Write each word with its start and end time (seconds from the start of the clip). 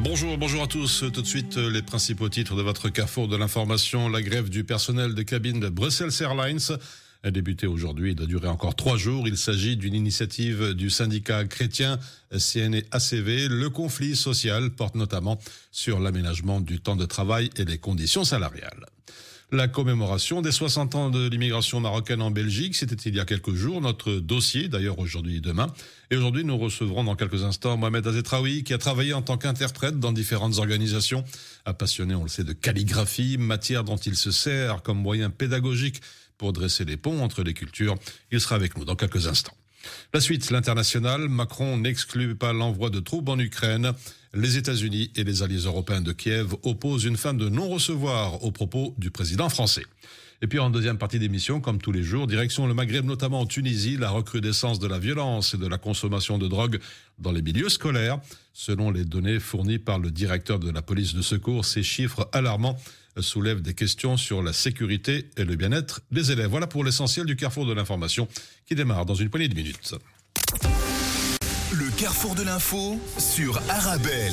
Bonjour, 0.00 0.36
bonjour 0.36 0.62
à 0.62 0.66
tous. 0.66 1.04
Tout 1.10 1.22
de 1.22 1.26
suite, 1.26 1.56
les 1.56 1.80
principaux 1.80 2.28
titres 2.28 2.54
de 2.56 2.60
votre 2.60 2.90
carrefour 2.90 3.26
de 3.26 3.36
l'information. 3.36 4.10
La 4.10 4.20
grève 4.20 4.50
du 4.50 4.64
personnel 4.64 5.14
de 5.14 5.22
cabine 5.22 5.60
de 5.60 5.70
Brussels 5.70 6.12
Airlines 6.20 6.76
a 7.22 7.30
débuté 7.30 7.66
aujourd'hui 7.66 8.10
et 8.10 8.14
doit 8.14 8.26
durer 8.26 8.48
encore 8.48 8.74
trois 8.74 8.98
jours. 8.98 9.26
Il 9.26 9.38
s'agit 9.38 9.78
d'une 9.78 9.94
initiative 9.94 10.74
du 10.74 10.90
syndicat 10.90 11.46
chrétien 11.46 11.98
CNE-ACV. 12.32 13.48
Le 13.48 13.70
conflit 13.70 14.14
social 14.14 14.68
porte 14.70 14.94
notamment 14.94 15.38
sur 15.72 16.00
l'aménagement 16.00 16.60
du 16.60 16.80
temps 16.80 16.96
de 16.96 17.06
travail 17.06 17.48
et 17.56 17.64
les 17.64 17.78
conditions 17.78 18.24
salariales 18.24 18.84
la 19.50 19.66
commémoration 19.66 20.42
des 20.42 20.52
60 20.52 20.94
ans 20.94 21.10
de 21.10 21.26
l'immigration 21.28 21.80
marocaine 21.80 22.20
en 22.20 22.30
Belgique. 22.30 22.76
C'était 22.76 23.08
il 23.08 23.16
y 23.16 23.20
a 23.20 23.24
quelques 23.24 23.54
jours. 23.54 23.80
Notre 23.80 24.14
dossier, 24.14 24.68
d'ailleurs 24.68 24.98
aujourd'hui 24.98 25.36
et 25.36 25.40
demain. 25.40 25.72
Et 26.10 26.16
aujourd'hui, 26.16 26.44
nous 26.44 26.58
recevrons 26.58 27.04
dans 27.04 27.16
quelques 27.16 27.44
instants 27.44 27.76
Mohamed 27.76 28.06
Azetraoui, 28.06 28.62
qui 28.62 28.74
a 28.74 28.78
travaillé 28.78 29.14
en 29.14 29.22
tant 29.22 29.38
qu'interprète 29.38 29.98
dans 29.98 30.12
différentes 30.12 30.58
organisations. 30.58 31.24
Passionné, 31.78 32.14
on 32.14 32.24
le 32.24 32.28
sait, 32.28 32.44
de 32.44 32.52
calligraphie, 32.52 33.38
matière 33.38 33.84
dont 33.84 33.96
il 33.96 34.16
se 34.16 34.30
sert 34.30 34.82
comme 34.82 34.98
moyen 34.98 35.30
pédagogique 35.30 36.02
pour 36.36 36.52
dresser 36.52 36.84
les 36.84 36.96
ponts 36.96 37.22
entre 37.22 37.42
les 37.42 37.54
cultures. 37.54 37.96
Il 38.30 38.40
sera 38.40 38.54
avec 38.54 38.76
nous 38.76 38.84
dans 38.84 38.96
quelques 38.96 39.26
instants. 39.26 39.56
La 40.12 40.20
suite, 40.20 40.50
l'international. 40.50 41.28
Macron 41.28 41.78
n'exclut 41.78 42.34
pas 42.34 42.52
l'envoi 42.52 42.90
de 42.90 43.00
troupes 43.00 43.28
en 43.28 43.38
Ukraine. 43.38 43.92
Les 44.34 44.58
États-Unis 44.58 45.10
et 45.16 45.24
les 45.24 45.42
alliés 45.42 45.64
européens 45.64 46.02
de 46.02 46.12
Kiev 46.12 46.54
opposent 46.62 47.04
une 47.04 47.16
fin 47.16 47.34
de 47.34 47.48
non-recevoir 47.48 48.44
aux 48.44 48.52
propos 48.52 48.94
du 48.98 49.10
président 49.10 49.48
français. 49.48 49.84
Et 50.40 50.46
puis 50.46 50.58
en 50.58 50.70
deuxième 50.70 50.98
partie 50.98 51.18
d'émission, 51.18 51.60
comme 51.60 51.78
tous 51.78 51.90
les 51.90 52.04
jours, 52.04 52.26
direction 52.26 52.66
le 52.66 52.74
Maghreb, 52.74 53.04
notamment 53.04 53.40
en 53.40 53.46
Tunisie, 53.46 53.96
la 53.96 54.10
recrudescence 54.10 54.78
de 54.78 54.86
la 54.86 54.98
violence 54.98 55.54
et 55.54 55.56
de 55.56 55.66
la 55.66 55.78
consommation 55.78 56.38
de 56.38 56.46
drogue 56.46 56.78
dans 57.18 57.32
les 57.32 57.42
milieux 57.42 57.68
scolaires. 57.68 58.20
Selon 58.52 58.90
les 58.90 59.04
données 59.04 59.40
fournies 59.40 59.78
par 59.78 59.98
le 59.98 60.10
directeur 60.10 60.60
de 60.60 60.70
la 60.70 60.82
police 60.82 61.14
de 61.14 61.22
secours, 61.22 61.64
ces 61.64 61.82
chiffres 61.82 62.28
alarmants 62.32 62.78
soulèvent 63.18 63.62
des 63.62 63.74
questions 63.74 64.16
sur 64.16 64.42
la 64.42 64.52
sécurité 64.52 65.28
et 65.36 65.44
le 65.44 65.56
bien-être 65.56 66.02
des 66.12 66.30
élèves. 66.30 66.50
Voilà 66.50 66.68
pour 66.68 66.84
l'essentiel 66.84 67.26
du 67.26 67.34
carrefour 67.34 67.66
de 67.66 67.72
l'information 67.72 68.28
qui 68.66 68.76
démarre 68.76 69.06
dans 69.06 69.14
une 69.14 69.30
poignée 69.30 69.48
de 69.48 69.54
minutes. 69.54 69.94
Carrefour 71.98 72.36
de 72.36 72.44
l'info 72.44 72.96
sur 73.18 73.60
Arabelle. 73.68 74.32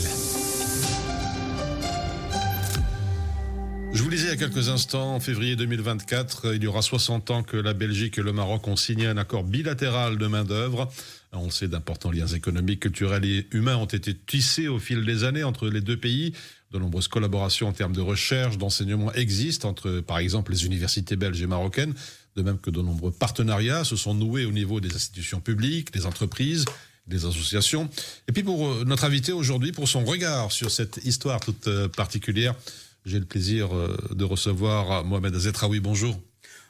Je 3.91 4.03
vous 4.03 4.09
disais 4.11 4.25
il 4.25 4.29
y 4.29 4.33
a 4.33 4.35
quelques 4.35 4.69
instants, 4.69 5.15
en 5.15 5.19
février 5.19 5.55
2024, 5.55 6.53
il 6.53 6.63
y 6.63 6.67
aura 6.67 6.83
60 6.83 7.31
ans 7.31 7.41
que 7.41 7.57
la 7.57 7.73
Belgique 7.73 8.19
et 8.19 8.21
le 8.21 8.33
Maroc 8.33 8.67
ont 8.67 8.75
signé 8.75 9.07
un 9.07 9.17
accord 9.17 9.43
bilatéral 9.43 10.19
de 10.19 10.27
main-d'œuvre. 10.27 10.91
On 11.31 11.49
sait 11.49 11.67
d'importants 11.67 12.11
liens 12.11 12.27
économiques, 12.27 12.81
culturels 12.81 13.25
et 13.25 13.47
humains 13.51 13.77
ont 13.77 13.85
été 13.85 14.13
tissés 14.13 14.67
au 14.67 14.77
fil 14.77 15.03
des 15.03 15.23
années 15.23 15.43
entre 15.43 15.67
les 15.67 15.81
deux 15.81 15.97
pays. 15.97 16.33
De 16.69 16.77
nombreuses 16.77 17.07
collaborations 17.07 17.69
en 17.69 17.73
termes 17.73 17.95
de 17.95 18.01
recherche, 18.01 18.59
d'enseignement 18.59 19.11
existent 19.13 19.69
entre, 19.69 20.01
par 20.01 20.19
exemple, 20.19 20.51
les 20.51 20.67
universités 20.67 21.15
belges 21.15 21.41
et 21.41 21.47
marocaines, 21.47 21.95
de 22.35 22.43
même 22.43 22.59
que 22.59 22.69
de 22.69 22.81
nombreux 22.83 23.11
partenariats 23.11 23.83
se 23.83 23.95
sont 23.95 24.13
noués 24.13 24.45
au 24.45 24.51
niveau 24.51 24.79
des 24.79 24.93
institutions 24.93 25.41
publiques, 25.41 25.91
des 25.91 26.05
entreprises, 26.05 26.65
des 27.07 27.25
associations. 27.25 27.89
Et 28.27 28.31
puis 28.31 28.43
pour 28.43 28.67
euh, 28.67 28.83
notre 28.85 29.05
invité 29.05 29.31
aujourd'hui, 29.31 29.71
pour 29.71 29.87
son 29.87 30.03
regard 30.03 30.51
sur 30.51 30.71
cette 30.71 30.99
histoire 31.03 31.39
toute 31.39 31.67
euh, 31.67 31.87
particulière, 31.87 32.55
j'ai 33.05 33.19
le 33.19 33.25
plaisir 33.25 33.75
euh, 33.75 33.95
de 34.11 34.23
recevoir 34.23 35.05
Mohamed 35.05 35.35
Azetraoui. 35.35 35.79
Bonjour. 35.79 36.19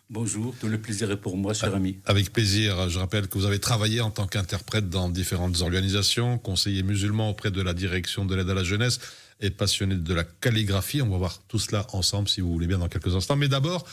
Bonjour, 0.10 0.54
tout 0.60 0.68
le 0.68 0.80
plaisir 0.80 1.10
est 1.10 1.18
pour 1.18 1.36
moi, 1.36 1.56
cher 1.56 1.74
ami. 1.74 1.98
Avec 2.06 2.32
plaisir. 2.32 2.90
Je 2.90 3.00
rappelle 3.00 3.28
que 3.28 3.40
vous 3.40 3.46
avez 3.46 3.58
travaillé 3.58 4.02
en 4.02 4.12
tant 4.12 4.28
qu'interprète 4.28 4.88
dans 4.88 5.10
différentes 5.10 5.62
organisations, 5.62 6.38
conseiller 6.38 6.84
musulman 6.84 7.32
auprès 7.32 7.50
de 7.50 7.60
la 7.60 7.74
direction 7.74 8.24
de 8.24 8.36
l'aide 8.36 8.50
à 8.50 8.54
la 8.54 8.64
jeunesse 8.64 9.00
et 9.42 9.50
passionné 9.50 9.96
de 9.96 10.14
la 10.14 10.24
calligraphie. 10.24 11.02
On 11.02 11.10
va 11.10 11.18
voir 11.18 11.42
tout 11.48 11.58
cela 11.58 11.88
ensemble, 11.94 12.30
si 12.30 12.40
vous 12.40 12.52
voulez 12.52 12.68
bien, 12.68 12.78
dans 12.78 12.88
quelques 12.88 13.16
instants. 13.16 13.36
Mais 13.36 13.48
d'abord, 13.48 13.84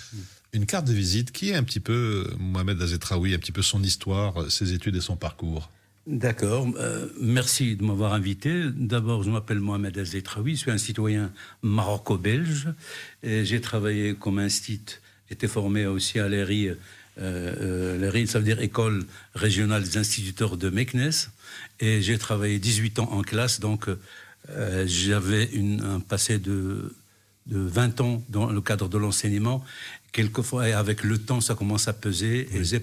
une 0.53 0.67
carte 0.67 0.87
de 0.87 0.93
visite 0.93 1.33
qui 1.33 1.49
est 1.49 1.55
un 1.55 1.63
petit 1.63 1.81
peu 1.81 2.31
Mohamed 2.39 2.83
Azetraoui, 2.83 3.33
un 3.33 3.39
petit 3.39 3.53
peu 3.53 3.63
son 3.63 3.83
histoire, 3.83 4.51
ses 4.51 4.75
études 4.75 4.97
et 4.97 5.01
son 5.01 5.17
parcours? 5.17 5.71
D'accord. 6.07 6.67
Euh, 6.79 7.07
merci 7.21 7.77
de 7.77 7.85
m'avoir 7.85 8.13
invité. 8.13 8.65
D'abord, 8.75 9.23
je 9.23 9.31
m'appelle 9.31 9.61
Mohamed 9.61 9.97
Azetraoui, 9.97 10.57
je 10.57 10.61
suis 10.61 10.71
un 10.73 10.79
citoyen 10.79 11.31
maroco-belge. 11.63 12.71
J'ai 13.23 13.61
travaillé 13.61 14.17
comme 14.17 14.41
institut, 14.41 15.01
j'étais 15.29 15.47
formé 15.47 15.87
aussi 15.87 16.19
à 16.19 16.29
l'ERI. 16.29 16.71
Euh, 16.71 16.77
euh 17.19 18.27
ça 18.27 18.41
veut 18.41 18.45
dire 18.45 18.61
École 18.61 19.05
régionale 19.37 19.85
des 19.85 19.97
instituteurs 19.97 20.57
de 20.57 20.71
Meknes. 20.71 21.13
Et 21.79 22.03
j'ai 22.03 22.19
travaillé 22.19 22.59
18 22.59 22.99
ans 22.99 23.09
en 23.13 23.23
classe, 23.23 23.61
donc 23.61 23.87
euh, 24.51 24.85
j'avais 24.89 25.51
un 25.85 26.01
passé 26.01 26.41
de 26.41 26.93
de 27.47 27.59
20 27.59 28.01
ans 28.01 28.23
dans 28.29 28.51
le 28.51 28.61
cadre 28.61 28.89
de 28.89 28.99
l'enseignement 28.99 29.65
quelquefois, 30.13 30.65
avec 30.65 31.03
le 31.03 31.19
temps, 31.19 31.41
ça 31.41 31.55
commence 31.55 31.89
à 31.89 31.93
peser. 31.93 32.49
Et 32.55 32.65
j'ai 32.65 32.83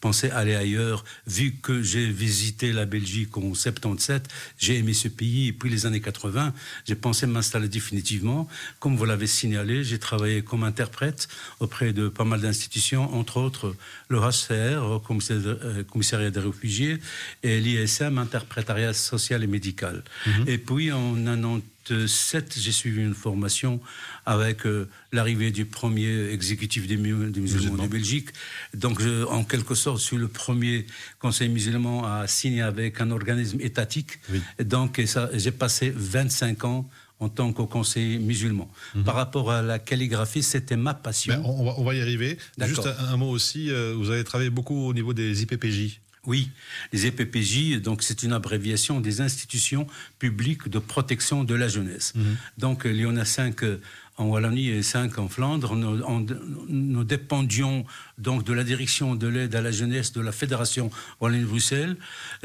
pensé 0.00 0.30
aller 0.30 0.54
ailleurs. 0.54 1.04
Vu 1.26 1.52
que 1.52 1.82
j'ai 1.82 2.08
visité 2.08 2.72
la 2.72 2.86
Belgique 2.86 3.36
en 3.36 3.54
77, 3.54 4.28
j'ai 4.58 4.78
aimé 4.78 4.94
ce 4.94 5.08
pays. 5.08 5.48
Et 5.48 5.52
puis 5.52 5.70
les 5.70 5.86
années 5.86 6.00
80, 6.00 6.52
j'ai 6.86 6.94
pensé 6.94 7.26
m'installer 7.26 7.68
définitivement. 7.68 8.48
Comme 8.80 8.96
vous 8.96 9.04
l'avez 9.04 9.26
signalé, 9.26 9.84
j'ai 9.84 9.98
travaillé 9.98 10.42
comme 10.42 10.64
interprète 10.64 11.28
auprès 11.60 11.92
de 11.92 12.08
pas 12.08 12.24
mal 12.24 12.40
d'institutions, 12.40 13.14
entre 13.14 13.36
autres 13.36 13.76
le 14.08 14.18
HCR, 14.18 14.52
euh, 14.52 15.84
Commissariat 15.84 16.30
des 16.30 16.40
réfugiés, 16.40 16.98
et 17.42 17.60
l'ISM, 17.60 18.18
Interprétariat 18.18 18.92
social 18.94 19.42
et 19.42 19.46
médical. 19.46 20.02
Mhm. 20.26 20.44
Et 20.46 20.58
puis 20.58 20.92
en 20.92 21.26
un 21.26 21.60
2007, 21.88 22.58
j'ai 22.58 22.72
suivi 22.72 23.02
une 23.02 23.14
formation 23.14 23.80
avec 24.24 24.66
euh, 24.66 24.88
l'arrivée 25.12 25.50
du 25.50 25.64
premier 25.64 26.30
exécutif 26.30 26.86
des, 26.86 26.96
musulmans 26.96 27.84
de 27.84 27.88
Belgique. 27.88 28.30
Donc, 28.74 29.00
en 29.28 29.44
quelque 29.44 29.74
sorte, 29.74 30.00
je 30.00 30.04
suis 30.04 30.16
le 30.16 30.28
premier 30.28 30.86
conseil 31.18 31.48
musulman 31.48 32.04
à 32.04 32.26
signer 32.26 32.62
avec 32.62 33.00
un 33.00 33.10
organisme 33.10 33.60
étatique. 33.60 34.18
Donc, 34.62 35.00
j'ai 35.34 35.52
passé 35.52 35.92
25 35.94 36.64
ans 36.64 36.88
en 37.18 37.28
tant 37.28 37.52
que 37.52 37.62
conseiller 37.62 38.18
musulman. 38.18 38.70
Mhm. 38.94 39.04
Par 39.04 39.14
rapport 39.14 39.50
à 39.50 39.62
la 39.62 39.78
calligraphie, 39.78 40.42
c'était 40.42 40.76
ma 40.76 40.94
passion. 40.94 41.34
Ben, 41.34 41.42
on, 41.44 41.82
va, 41.82 41.94
y 41.94 42.00
arriver. 42.00 42.36
Juste 42.60 42.86
un, 42.86 43.16
mot 43.16 43.30
aussi, 43.30 43.70
euh, 43.70 43.94
vous 43.96 44.10
avez 44.10 44.24
travaillé 44.24 44.50
beaucoup 44.50 44.88
au 44.88 44.92
niveau 44.92 45.14
des 45.14 45.42
IPPJ. 45.42 46.00
Oui, 46.26 46.50
les 46.92 47.06
EPPJ, 47.06 47.80
donc 47.80 48.02
c'est 48.02 48.22
une 48.22 48.32
abréviation 48.32 49.00
des 49.00 49.20
institutions 49.20 49.86
publiques 50.18 50.68
de 50.68 50.78
protection 50.78 51.44
de 51.44 51.54
la 51.54 51.68
jeunesse. 51.68 52.12
Mhm. 52.14 52.36
Donc 52.58 52.82
il 52.84 52.96
y 52.96 53.06
en 53.06 53.16
a 53.16 53.24
cinq 53.24 53.62
euh, 53.62 53.80
en 54.18 54.26
Wallonie 54.26 54.68
et 54.68 54.82
cinq 54.82 55.18
en 55.18 55.28
Flandre. 55.28 55.76
Nous, 55.76 57.04
dépendions 57.04 57.84
donc 58.18 58.44
de 58.44 58.52
la 58.52 58.64
direction 58.64 59.14
de 59.14 59.26
l'aide 59.26 59.54
à 59.54 59.60
la 59.60 59.70
jeunesse 59.70 60.12
de 60.12 60.20
la 60.20 60.32
Fédération 60.32 60.90
Wallonie-Bruxelles. 61.20 61.96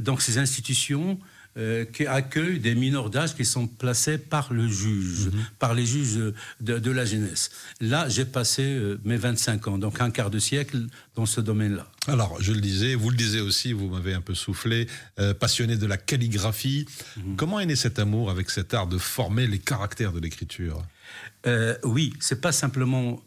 Donc 0.02 0.22
ces 0.22 0.38
institutions 0.38 1.20
euh, 1.58 1.84
qui 1.84 2.06
accueillent 2.06 2.62
des 2.62 2.76
mineurs 2.76 3.10
d'âge 3.10 3.36
qui 3.36 3.44
sont 3.44 3.68
placés 3.68 4.18
par 4.18 4.54
le 4.54 4.70
juge, 4.70 5.26
mhm. 5.26 5.46
par 5.60 5.74
les 5.74 5.86
juges 5.86 6.18
de, 6.62 6.92
la 6.92 7.04
jeunesse. 7.04 7.52
Là, 7.82 8.08
j'ai 8.08 8.24
passé 8.24 8.64
euh, 8.64 9.02
mes 9.04 9.18
25 9.18 9.68
ans, 9.68 9.78
donc 9.78 10.00
un 10.00 10.12
quart 10.12 10.30
de 10.30 10.40
siècle 10.40 10.86
dans 11.14 11.26
ce 11.26 11.42
domaine-là. 11.42 11.92
Alors, 12.08 12.42
je 12.42 12.54
le 12.54 12.62
disais, 12.62 12.96
vous 12.96 13.10
le 13.10 13.18
disiez 13.18 13.42
aussi, 13.42 13.74
vous 13.74 13.90
m'avez 13.90 14.14
un 14.14 14.22
peu 14.22 14.34
soufflé, 14.34 14.88
euh, 15.20 15.34
passionné 15.34 15.76
de 15.76 15.86
la 15.86 15.98
calligraphie. 15.98 16.86
Mhm. 17.18 17.36
Comment 17.36 17.60
est 17.60 17.66
né 17.66 17.76
cet 17.76 18.00
amour 18.00 18.32
avec 18.32 18.50
cet 18.50 18.74
art 18.74 18.88
de 18.88 18.98
former 18.98 19.46
les 19.46 19.60
caractères 19.60 20.14
de 20.14 20.22
l'écriture? 20.22 20.82
Oui, 21.84 22.14
c'est 22.22 22.40
pas 22.40 22.54
simplement 22.54 23.22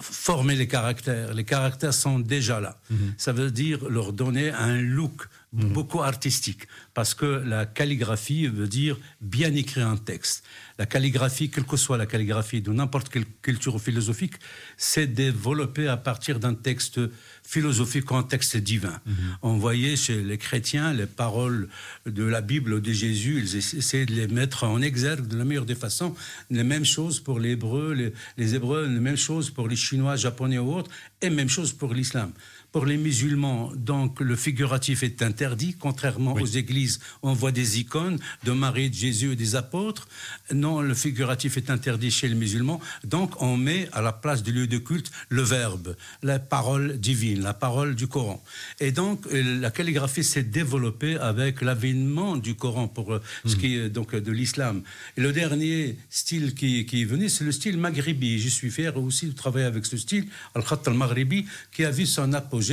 former 0.00 0.54
les 0.54 0.68
caractères. 0.68 1.34
Les 1.34 1.44
caractères 1.44 1.94
sont 1.94 2.20
déjà 2.20 2.60
là. 2.60 2.78
Mhm. 2.90 3.14
Ça 3.18 3.32
veut 3.32 3.50
dire 3.50 3.88
leur 3.88 4.12
donner 4.12 4.50
un 4.50 4.80
look 4.80 5.26
Mhm. 5.54 5.72
beaucoup 5.72 6.02
artistique, 6.02 6.66
parce 6.94 7.14
que 7.14 7.26
la 7.46 7.64
calligraphie 7.64 8.48
veut 8.48 8.66
dire 8.66 8.96
bien 9.20 9.54
écrire 9.54 9.86
un 9.86 9.96
texte. 9.96 10.42
La 10.78 10.86
calligraphie, 10.86 11.48
quelle 11.50 11.64
que 11.64 11.76
soit 11.76 11.96
la 11.96 12.06
calligraphie 12.06 12.60
de 12.60 12.72
n'importe 12.72 13.08
quelle 13.08 13.26
culture 13.40 13.80
philosophique, 13.80 14.34
c'est 14.76 15.06
développé 15.06 15.86
à 15.86 15.96
partir 15.96 16.40
d'un 16.40 16.54
texte 16.54 17.00
philosophique 17.44 18.10
ou 18.10 18.16
un 18.16 18.24
texte 18.24 18.56
divin. 18.56 19.00
Mhm. 19.06 19.14
On 19.42 19.56
voyait 19.58 19.94
chez 19.94 20.22
les 20.22 20.38
chrétiens 20.38 20.92
les 20.92 21.06
paroles 21.06 21.68
de 22.04 22.24
la 22.24 22.40
Bible 22.40 22.80
de 22.80 22.92
Jésus, 22.92 23.38
ils 23.38 23.56
essayaient 23.56 24.06
de 24.06 24.14
les 24.14 24.26
mettre 24.26 24.64
en 24.64 24.82
exergue 24.82 25.28
de 25.28 25.36
la 25.36 25.44
meilleure 25.44 25.66
des 25.66 25.76
façons. 25.76 26.16
Les 26.50 26.64
mêmes 26.64 26.84
choses 26.84 27.20
pour 27.20 27.38
les 27.38 27.50
Hébreux, 27.50 27.92
les, 27.92 28.12
les 28.38 28.54
Hébreux, 28.56 28.86
les 28.86 29.00
mêmes 29.00 29.16
choses 29.16 29.50
pour 29.50 29.68
les 29.68 29.76
Chinois, 29.76 30.16
Japonais 30.16 30.58
ou 30.58 30.74
autres, 30.74 30.90
et 31.22 31.30
même 31.30 31.48
chose 31.48 31.72
pour 31.72 31.94
l'islam 31.94 32.32
Pour 32.74 32.86
les 32.86 32.96
musulmans, 32.96 33.70
donc, 33.76 34.18
le 34.18 34.34
figuratif 34.34 35.04
est 35.04 35.22
interdit, 35.22 35.76
contrairement 35.78 36.32
aux 36.32 36.44
églises 36.44 36.98
on 37.22 37.32
voit 37.32 37.52
des 37.52 37.78
icônes 37.78 38.18
de 38.42 38.50
Marie, 38.50 38.90
de 38.90 38.96
Jésus 38.96 39.30
et 39.30 39.36
des 39.36 39.54
apôtres. 39.54 40.08
Non, 40.52 40.80
le 40.80 40.92
figuratif 40.92 41.56
est 41.56 41.70
interdit 41.70 42.10
chez 42.10 42.26
les 42.26 42.34
musulmans. 42.34 42.80
Donc, 43.04 43.40
on 43.40 43.56
met 43.56 43.88
à 43.92 44.02
la 44.02 44.12
place 44.12 44.42
du 44.42 44.50
lieu 44.50 44.66
de 44.66 44.78
culte 44.78 45.12
le 45.28 45.42
verbe, 45.42 45.94
la 46.24 46.40
parole 46.40 46.98
divine, 46.98 47.42
la 47.42 47.54
parole 47.54 47.94
du 47.94 48.08
Coran. 48.08 48.42
Et 48.80 48.90
donc, 48.90 49.24
euh, 49.28 49.60
la 49.60 49.70
calligraphie 49.70 50.24
s'est 50.24 50.42
développée 50.42 51.16
avec 51.16 51.62
l'avènement 51.62 52.36
du 52.36 52.56
Coran 52.56 52.88
pour 52.88 53.12
euh, 53.12 53.22
ce 53.44 53.54
hmm. 53.54 53.58
qui 53.60 53.76
est 53.76 53.88
donc 53.88 54.16
de 54.16 54.32
l'islam. 54.32 54.82
Et 55.16 55.20
le 55.20 55.32
dernier 55.32 55.96
style 56.10 56.56
qui, 56.56 56.86
qui 56.86 57.02
est 57.02 57.04
venu, 57.04 57.28
c'est 57.28 57.44
le 57.44 57.52
style 57.52 57.78
maghribi. 57.78 58.40
Je 58.40 58.48
suis 58.48 58.72
fier 58.72 58.96
aussi 58.96 59.26
de 59.26 59.32
travailler 59.32 59.66
avec 59.66 59.86
ce 59.86 59.96
style, 59.96 60.26
al-khat 60.56 60.80
al-maghribi, 60.86 61.46
qui 61.70 61.84
a 61.84 61.92
vu 61.92 62.04
son 62.04 62.32
apogée 62.32 62.63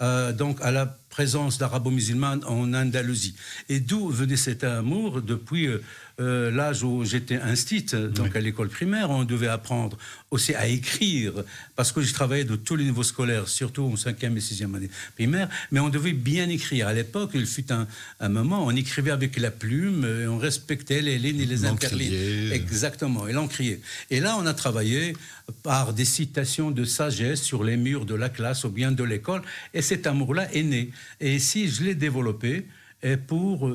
euh, 0.00 0.32
donc 0.32 0.58
à 0.62 0.70
la 0.70 0.96
présence 1.18 1.58
d'arabo-musulmans 1.58 2.38
en 2.46 2.72
Andalousie. 2.72 3.34
Et 3.68 3.80
d'où 3.80 4.08
venait 4.08 4.36
cet 4.36 4.62
amour 4.62 5.20
depuis 5.20 5.66
euh, 5.66 5.82
euh, 6.20 6.50
l'âge 6.50 6.82
où 6.82 7.04
j'étais 7.04 7.40
instite, 7.40 7.94
donc 7.94 8.34
à 8.34 8.40
l'école 8.40 8.68
primaire, 8.68 9.10
on 9.10 9.24
devait 9.24 9.46
apprendre 9.48 9.96
aussi 10.32 10.52
à 10.54 10.66
écrire, 10.66 11.32
parce 11.76 11.92
que 11.92 12.02
j'ai 12.02 12.12
travaillé 12.12 12.42
de 12.44 12.56
tous 12.56 12.74
les 12.74 12.84
niveaux 12.84 13.04
scolaires, 13.04 13.46
surtout 13.46 13.84
en 13.84 13.96
cinquième 13.96 14.36
et 14.36 14.40
sixième 14.40 14.74
année 14.74 14.90
primaire, 15.14 15.48
mais 15.70 15.78
on 15.78 15.88
devait 15.88 16.12
bien 16.12 16.48
écrire. 16.48 16.88
À 16.88 16.92
l'époque, 16.92 17.30
il 17.34 17.46
fut 17.46 17.66
un, 17.72 17.86
moment, 18.28 18.66
on 18.66 18.74
écrivait 18.74 19.12
avec 19.12 19.38
la 19.38 19.52
plume, 19.52 20.04
et 20.04 20.26
on 20.26 20.38
respectait 20.38 21.02
les 21.02 21.18
lignes 21.18 21.40
et 21.40 21.46
les 21.46 21.64
interlignes. 21.64 22.52
Exactement, 22.52 23.28
et 23.28 23.32
l'encrier. 23.32 23.80
Et 24.10 24.18
là, 24.18 24.36
on 24.38 24.46
a 24.46 24.54
travaillé 24.54 25.14
par 25.62 25.94
des 25.94 26.04
citations 26.04 26.72
de 26.72 26.84
sagesse 26.84 27.42
sur 27.42 27.62
les 27.62 27.76
murs 27.76 28.04
de 28.06 28.14
la 28.14 28.28
classe 28.28 28.64
ou 28.64 28.70
bien 28.70 28.90
de 28.90 29.04
l'école, 29.04 29.42
et 29.72 29.82
cet 29.82 30.06
amour-là 30.08 30.52
est 30.52 30.64
né. 30.64 30.90
Et 31.20 31.38
si 31.38 31.68
je 31.68 31.84
l'ai 31.84 31.94
développé, 31.94 32.66
et 33.02 33.16
pour 33.16 33.70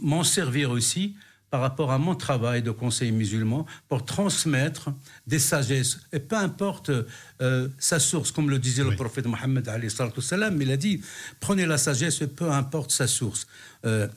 m'en 0.00 0.24
servir 0.24 0.70
aussi 0.70 1.14
par 1.50 1.60
rapport 1.60 1.92
à 1.92 1.98
mon 1.98 2.14
travail 2.14 2.62
de 2.62 2.70
conseiller 2.70 3.12
musulman 3.12 3.66
pour 3.88 4.04
transmettre 4.04 4.90
des 5.26 5.38
sagesses. 5.38 6.00
Et 6.12 6.18
peu 6.18 6.36
importe 6.36 6.90
euh, 7.40 7.68
sa 7.78 8.00
source, 8.00 8.32
comme 8.32 8.50
le 8.50 8.58
disait 8.58 8.82
le 8.82 8.96
prophète 8.96 9.26
Mohammed, 9.26 9.70
il 10.60 10.70
a 10.70 10.76
dit 10.76 11.00
prenez 11.40 11.66
la 11.66 11.78
sagesse 11.78 12.20
et 12.20 12.26
peu 12.26 12.50
importe 12.50 12.90
sa 12.90 13.06
source. 13.06 13.46
Euh, 13.84 14.08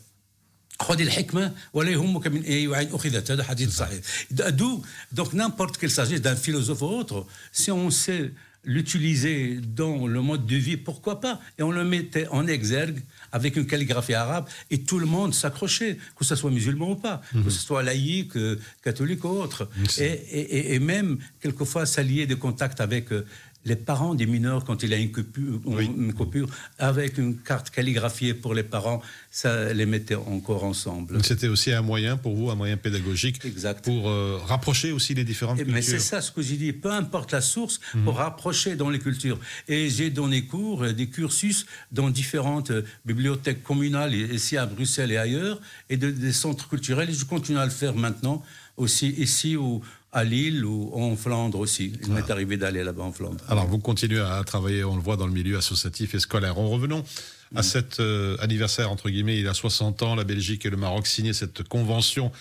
donc 5.11 5.33
n'importe 5.33 5.77
quelle 5.77 5.91
sagesse 5.91 6.21
d'un 6.21 6.37
philosophe 6.37 6.81
ou 6.81 6.85
autre, 6.85 7.27
si 7.51 7.69
on 7.69 7.91
sait 7.91 8.31
l'utiliser 8.63 9.59
dans 9.61 10.05
le 10.07 10.21
mode 10.21 10.45
de 10.45 10.55
vie, 10.55 10.77
pourquoi 10.77 11.21
pas? 11.21 11.39
Et 11.57 11.63
on 11.63 11.71
le 11.71 11.83
mettait 11.83 12.27
en 12.27 12.45
exergue 12.47 13.01
avec 13.31 13.55
une 13.55 13.65
calligraphie 13.65 14.13
arabe 14.13 14.47
et 14.69 14.81
tout 14.81 14.99
le 14.99 15.05
monde 15.05 15.33
s'accrochait, 15.33 15.97
que 16.15 16.25
ce 16.25 16.35
soit 16.35 16.51
musulman 16.51 16.91
ou 16.91 16.95
pas, 16.95 17.21
que 17.31 17.37
mhm. 17.37 17.49
ce 17.49 17.59
soit 17.59 17.83
laïque, 17.83 18.35
euh, 18.35 18.59
catholique 18.83 19.23
ou 19.23 19.29
autre. 19.29 19.69
Et, 19.97 20.75
et, 20.75 20.79
même, 20.79 21.19
quelquefois, 21.41 21.85
s'allier 21.85 22.27
des 22.27 22.35
contacts 22.35 22.81
avec 22.81 23.11
euh, 23.11 23.25
les 23.65 23.75
parents 23.75 24.15
des 24.15 24.25
mineurs, 24.25 24.63
quand 24.63 24.83
il 24.83 24.93
a 24.93 24.97
une 24.97 25.11
coupure, 25.11 26.47
avec 26.77 27.17
une 27.17 27.37
carte 27.37 27.69
calligraphiée 27.69 28.33
pour 28.33 28.53
les 28.53 28.63
parents, 28.63 29.01
ça 29.31 29.73
les 29.73 29.85
mettait 29.85 30.15
encore 30.15 30.63
ensemble. 30.63 31.23
C'était 31.23 31.49
aussi 31.49 31.71
un 31.73 31.81
moyen 31.81 32.15
pour 32.15 32.35
vous, 32.35 32.49
un 32.49 32.55
moyen 32.55 32.77
pédagogique 32.77 33.41
pour 33.83 34.09
euh, 34.09 34.39
rapprocher 34.45 34.91
aussi 34.91 35.13
les 35.13 35.25
différentes 35.25 35.57
cultures. 35.57 35.73
Mais 35.73 35.81
c'est 35.81 35.99
ça 35.99 36.21
ce 36.21 36.31
que 36.31 36.41
j'ai 36.41 36.55
dit, 36.55 36.71
peu 36.71 36.91
importe 36.91 37.33
la 37.33 37.41
source, 37.41 37.79
mhm. 37.93 38.03
pour 38.05 38.15
rapprocher 38.15 38.75
dans 38.75 38.89
les 38.89 38.99
cultures. 38.99 39.39
Et 39.67 39.89
j'ai 39.89 40.09
donné 40.09 40.45
cours, 40.45 40.83
euh, 40.83 40.93
des 40.93 41.07
cursus 41.07 41.65
dans 41.91 42.09
différentes 42.09 42.71
euh, 42.71 42.85
bibliothèques 43.05 43.63
communales, 43.63 44.15
ici 44.15 44.57
à 44.57 44.65
Bruxelles 44.65 45.11
et 45.11 45.17
ailleurs, 45.17 45.59
et 45.89 45.97
des 45.97 46.33
centres 46.33 46.69
culturels, 46.69 47.09
et 47.09 47.13
je 47.13 47.25
continue 47.25 47.57
à 47.57 47.65
le 47.65 47.71
faire 47.71 47.93
maintenant 47.95 48.43
aussi 48.79 49.09
ici 49.09 49.55
où 49.55 49.81
à 50.11 50.23
Lille 50.23 50.65
ou 50.65 50.91
en 50.93 51.15
Flandre 51.15 51.59
aussi. 51.59 51.93
Il 52.03 52.11
m'est 52.11 52.29
arrivé 52.31 52.57
d'aller 52.57 52.83
là-bas 52.83 53.03
en 53.03 53.11
Flandre. 53.11 53.43
Alors 53.47 53.67
vous 53.67 53.79
continuez 53.79 54.21
à 54.21 54.43
travailler, 54.43 54.83
on 54.83 54.95
le 54.95 55.01
voit, 55.01 55.17
dans 55.17 55.27
le 55.27 55.33
milieu 55.33 55.57
associatif 55.57 56.15
et 56.15 56.19
scolaire. 56.19 56.57
En 56.57 56.67
revenons 56.69 57.03
à 57.55 57.61
mm. 57.61 57.63
cet 57.63 57.99
euh, 57.99 58.37
anniversaire, 58.39 58.91
entre 58.91 59.09
guillemets, 59.09 59.37
il 59.37 59.45
y 59.45 59.47
a 59.47 59.53
60 59.53 60.01
ans, 60.03 60.15
la 60.15 60.23
Belgique 60.23 60.65
et 60.65 60.69
le 60.69 60.77
Maroc 60.77 61.05
signaient 61.05 61.33
cette 61.33 61.63
convention 61.63 62.31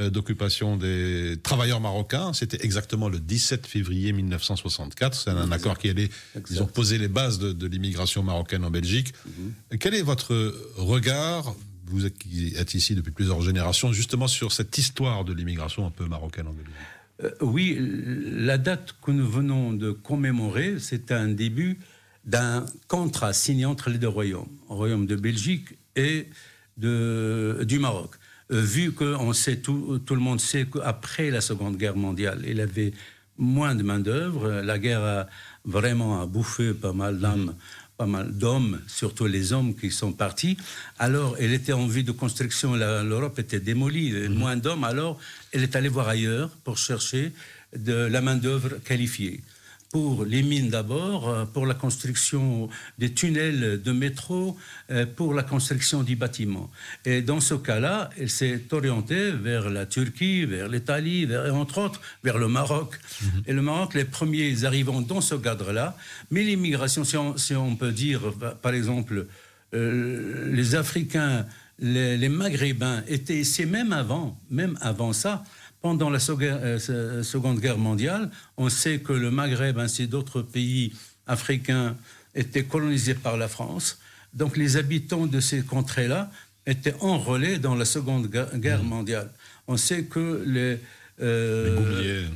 euh, 0.00 0.08
d'occupation 0.08 0.76
des 0.76 1.36
travailleurs 1.42 1.80
marocains. 1.80 2.32
C'était 2.32 2.64
exactement 2.64 3.10
le 3.10 3.18
17 3.18 3.66
février 3.66 4.12
1964. 4.12 5.14
C'est 5.14 5.30
un, 5.30 5.52
accord 5.52 5.76
qui 5.76 5.90
allait, 5.90 6.08
ils 6.50 6.62
ont 6.62 6.66
posé 6.66 6.96
les 6.96 7.08
bases 7.08 7.38
de, 7.38 7.66
l'immigration 7.66 8.22
marocaine 8.22 8.64
en 8.64 8.70
Belgique. 8.70 9.12
Mm-hmm. 9.12 9.78
Quel 9.78 9.94
est 9.94 10.02
votre 10.02 10.34
regard 10.76 11.54
vous 11.90 12.04
êtes 12.04 12.74
ici 12.74 12.94
depuis 12.94 13.12
plusieurs 13.12 13.40
générations, 13.40 13.94
justement 13.94 14.28
sur 14.28 14.52
cette 14.52 14.76
histoire 14.76 15.24
de 15.24 15.32
l'immigration 15.32 15.86
un 15.86 15.90
peu 15.90 16.04
marocaine 16.04 16.46
en 16.46 16.52
Belgique? 16.52 16.74
Euh, 17.22 17.30
oui, 17.40 17.76
la 17.80 18.58
date 18.58 18.94
que 19.02 19.10
nous 19.10 19.28
venons 19.28 19.72
de 19.72 19.90
commémorer, 19.90 20.78
c'est 20.78 21.10
un 21.10 21.28
début 21.28 21.78
d'un 22.24 22.64
contrat 22.86 23.32
signé 23.32 23.64
entre 23.64 23.90
les 23.90 23.98
deux 23.98 24.08
royaumes, 24.08 24.48
le 24.68 24.74
royaume 24.74 25.06
de 25.06 25.16
Belgique 25.16 25.76
et 25.96 26.28
du 26.76 27.78
Maroc. 27.80 28.14
Euh, 28.50 28.60
vu 28.60 28.92
que 28.92 29.16
on 29.16 29.32
sait 29.32 29.56
tout, 29.56 29.98
tout 30.04 30.14
le 30.14 30.20
monde 30.20 30.40
sait 30.40 30.66
qu'après 30.66 31.30
la 31.30 31.40
Seconde 31.40 31.76
Guerre 31.76 31.96
mondiale, 31.96 32.44
il 32.46 32.60
avait 32.60 32.92
moins 33.36 33.74
de 33.74 33.82
main-d'œuvre, 33.82 34.62
la 34.62 34.78
guerre 34.78 35.02
a 35.02 35.26
vraiment 35.64 36.26
bouffé 36.26 36.74
pas 36.74 36.92
mal 36.92 37.18
d'âmes 37.18 37.54
pas 37.98 38.06
mal 38.06 38.32
d'hommes, 38.32 38.80
surtout 38.86 39.26
les 39.26 39.52
hommes 39.52 39.74
qui 39.74 39.90
sont 39.90 40.12
partis. 40.12 40.56
Alors, 41.00 41.36
elle 41.40 41.52
était 41.52 41.72
en 41.72 41.88
vue 41.88 42.04
de 42.04 42.12
construction, 42.12 42.76
l'Europe 42.76 43.40
était 43.40 43.58
démolie, 43.58 44.12
mhm. 44.12 44.34
moins 44.34 44.56
d'hommes, 44.56 44.84
alors 44.84 45.18
elle 45.52 45.64
est 45.64 45.74
allée 45.74 45.88
voir 45.88 46.08
ailleurs 46.08 46.50
pour 46.62 46.78
chercher 46.78 47.32
de 47.76 47.92
la 47.92 48.20
main-d'œuvre 48.20 48.78
qualifiée 48.84 49.42
pour 49.90 50.24
les 50.24 50.42
mines 50.42 50.68
d'abord, 50.68 51.28
euh, 51.28 51.44
pour 51.46 51.64
la 51.64 51.74
construction 51.74 52.68
des 52.98 53.12
tunnels 53.12 53.80
de 53.82 53.92
métro, 53.92 54.56
euh, 54.90 55.06
pour 55.06 55.32
la 55.32 55.42
construction 55.42 56.02
du 56.02 56.14
bâtiment. 56.14 56.70
Et 57.06 57.22
dans 57.22 57.40
ce 57.40 57.54
cas-là, 57.54 58.10
elle 58.18 58.28
s'est 58.28 58.62
orientée 58.70 59.30
vers 59.30 59.70
la 59.70 59.86
Turquie, 59.86 60.44
vers 60.44 60.68
l'Italie, 60.68 61.26
entre 61.52 61.78
autres 61.78 62.00
vers 62.22 62.38
le 62.38 62.48
Maroc. 62.48 62.98
Mhm. 63.22 63.42
Et 63.46 63.52
le 63.52 63.62
Maroc, 63.62 63.94
les 63.94 64.04
premiers 64.04 64.64
arrivant 64.64 65.00
dans 65.00 65.22
ce 65.22 65.34
cadre-là. 65.34 65.96
Mais 66.30 66.42
l'immigration, 66.42 67.04
si, 67.04 67.54
on, 67.54 67.76
peut 67.76 67.92
dire, 67.92 68.20
par 68.60 68.74
exemple, 68.74 69.26
euh, 69.74 70.52
les 70.54 70.74
Africains, 70.74 71.46
les, 71.78 72.16
les 72.16 72.28
Maghrébins 72.28 73.02
étaient 73.08 73.38
ici 73.38 73.64
même 73.64 73.92
avant, 73.92 74.38
même 74.50 74.76
avant 74.80 75.12
ça. 75.12 75.44
Pendant 75.80 76.10
la 76.10 76.18
euh, 76.28 77.22
Seconde 77.22 77.60
Guerre 77.60 77.78
mondiale, 77.78 78.30
on 78.56 78.68
sait 78.68 78.98
que 78.98 79.12
le 79.12 79.30
Maghreb 79.30 79.78
ainsi 79.78 80.08
d'autres 80.08 80.42
pays 80.42 80.92
africains 81.26 81.96
étaient 82.34 82.64
colonisés 82.64 83.14
par 83.14 83.36
la 83.36 83.48
France. 83.48 83.98
Donc 84.34 84.56
les 84.56 84.76
habitants 84.76 85.26
de 85.26 85.40
ces 85.40 85.62
contrées-là 85.62 86.30
étaient 86.66 86.94
enrôlés 87.00 87.58
dans 87.58 87.74
la 87.74 87.84
Seconde 87.84 88.26
Guerre 88.26 88.82
mmh. 88.82 88.88
mondiale. 88.88 89.30
On 89.68 89.76
sait 89.76 90.04
que 90.04 90.42
les, 90.46 90.78
euh, 91.20 92.26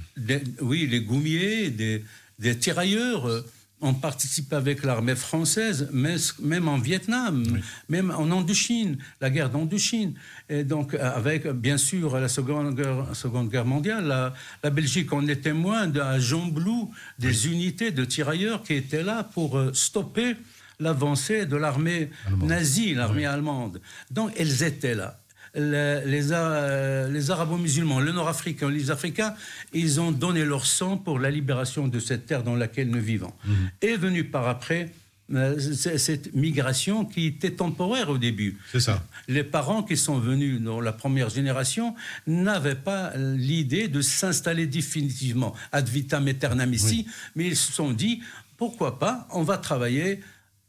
oui, 0.61 0.87
les 0.87 1.01
goumiers, 1.01 1.71
des, 1.71 2.05
des 2.39 2.57
tirailleurs 2.57 3.29
euh, 3.29 3.45
on 3.83 3.95
participe 3.95 4.53
avec 4.53 4.85
l'armée 4.85 5.17
française, 5.17 5.91
même 5.93 6.69
en 6.69 6.79
Vietnam, 6.79 7.61
même 7.89 8.13
en 8.17 8.31
Indochine, 8.31 8.97
la 9.21 9.29
guerre 9.29 9.51
d'Indochine. 9.51 10.15
Et 10.49 10.63
donc, 10.63 10.95
avec, 10.95 11.49
bien 11.49 11.77
sûr, 11.77 12.19
la 12.19 12.29
Seconde 12.29 12.77
Guerre, 12.77 13.15
seconde 13.15 13.51
guerre 13.51 13.65
mondiale, 13.67 14.33
la, 14.63 14.71
Belgique, 14.71 15.13
on 15.13 15.27
est 15.27 15.43
témoin 15.43 15.89
d'un 15.89 16.19
Blou, 16.53 16.93
des 17.19 17.49
unités 17.49 17.91
de 17.91 18.05
tirailleurs 18.05 18.63
qui 18.63 18.75
étaient 18.75 19.03
là 19.03 19.25
pour 19.25 19.59
euh, 19.59 19.73
stopper 19.73 20.37
l'avancée 20.79 21.47
de 21.47 21.57
l'armée 21.57 22.11
nazie, 22.41 22.95
l'armée 22.95 23.27
allemande. 23.27 23.81
Donc, 24.11 24.33
elles 24.37 24.63
étaient 24.63 24.95
là 24.95 25.22
les, 25.55 26.33
euh, 26.33 27.11
les, 27.11 27.31
arabo-musulmans, 27.31 28.01
le 28.01 28.13
nord-africain, 28.13 28.71
les 28.71 28.91
africains, 28.91 29.35
ils 29.73 30.01
ont 30.01 30.13
donné 30.13 30.45
leur 30.45 30.67
sang 30.67 30.97
pour 30.97 31.19
la 31.19 31.31
libération 31.31 31.89
de 31.89 32.01
cette 32.01 32.27
terre 32.27 32.43
dans 32.43 32.57
laquelle 32.57 32.89
nous 32.89 33.01
vivons. 33.01 33.33
Mhm. 33.45 33.71
Est 33.83 33.97
venue 33.97 34.25
par 34.25 34.49
après 34.49 34.91
euh, 35.33 35.59
cette 35.99 36.35
migration 36.35 37.05
qui 37.05 37.27
était 37.27 37.53
temporaire 37.53 38.09
au 38.09 38.19
début. 38.19 38.59
C'est 38.71 38.81
ça. 38.81 39.03
Les 39.29 39.45
parents 39.45 39.83
qui 39.83 39.97
sont 39.97 40.19
venus 40.19 40.61
dans 40.61 40.81
la 40.81 40.93
première 40.93 41.29
génération 41.29 41.95
n'avaient 42.27 42.75
pas 42.75 43.13
l'idée 43.17 43.89
de 43.89 44.01
s'installer 44.01 44.67
définitivement 44.67 45.55
ad 45.71 45.89
vitam 45.89 46.27
aeternam 46.29 46.73
ici, 46.73 47.07
mais 47.35 47.47
ils 47.47 47.57
se 47.57 47.73
sont 47.73 47.93
dit 47.93 48.23
pourquoi 48.57 48.99
pas, 48.99 49.27
on 49.33 49.43
va 49.43 49.59
travailler 49.59 50.21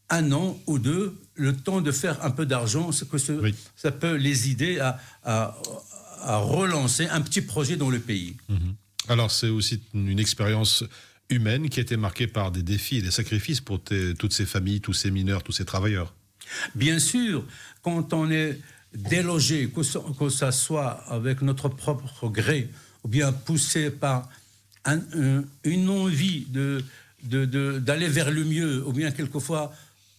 un 0.10 0.31
an 0.31 0.60
ou 0.67 0.79
deux 0.79 1.15
le 1.36 1.55
temps 1.55 1.81
de 1.81 1.91
faire 1.91 2.24
un 2.24 2.31
peu 2.31 2.45
d'argent, 2.45 2.91
ce 2.91 3.05
que 3.05 3.17
ça 3.17 3.91
peut 3.91 4.15
les 4.15 4.51
aider 4.51 4.79
à, 4.79 5.00
à, 5.24 6.38
relancer 6.38 7.07
un 7.07 7.22
petit 7.22 7.41
projet 7.41 7.75
dans 7.75 7.89
le 7.89 8.00
pays. 8.00 8.36
Mhm. 8.50 8.75
Alors 9.10 9.31
c'est 9.31 9.50
aussi 9.50 9.81
une 9.93 10.19
expérience 10.19 10.83
humaine 11.29 11.69
qui 11.69 11.79
a 11.79 11.81
été 11.81 11.98
marquée 11.98 12.27
par 12.27 12.51
des 12.51 12.63
défis 12.63 12.98
et 12.98 13.01
des 13.01 13.12
sacrifices 13.12 13.62
pour 13.62 13.81
toutes 13.83 14.33
ces 14.33 14.45
familles, 14.45 14.81
tous 14.81 14.93
ces 14.93 15.12
mineurs, 15.12 15.43
tous 15.43 15.51
ces 15.51 15.65
travailleurs. 15.65 16.13
Bien 16.75 17.00
sûr, 17.00 17.45
quand 17.81 18.13
on 18.13 18.29
est 18.29 18.60
délogé, 18.93 19.69
que 19.69 19.83
ce, 19.83 20.51
soit 20.51 21.03
avec 21.07 21.41
notre 21.41 21.69
propre 21.69 22.29
gré, 22.29 22.69
ou 23.03 23.07
bien 23.07 23.31
poussé 23.31 23.89
par 23.89 24.29
une 25.63 25.89
envie 25.89 26.45
de, 26.50 26.83
d'aller 27.79 28.07
vers 28.07 28.31
le 28.31 28.43
mieux, 28.43 28.86
ou 28.86 28.93
bien 28.93 29.12
quelquefois 29.12 29.74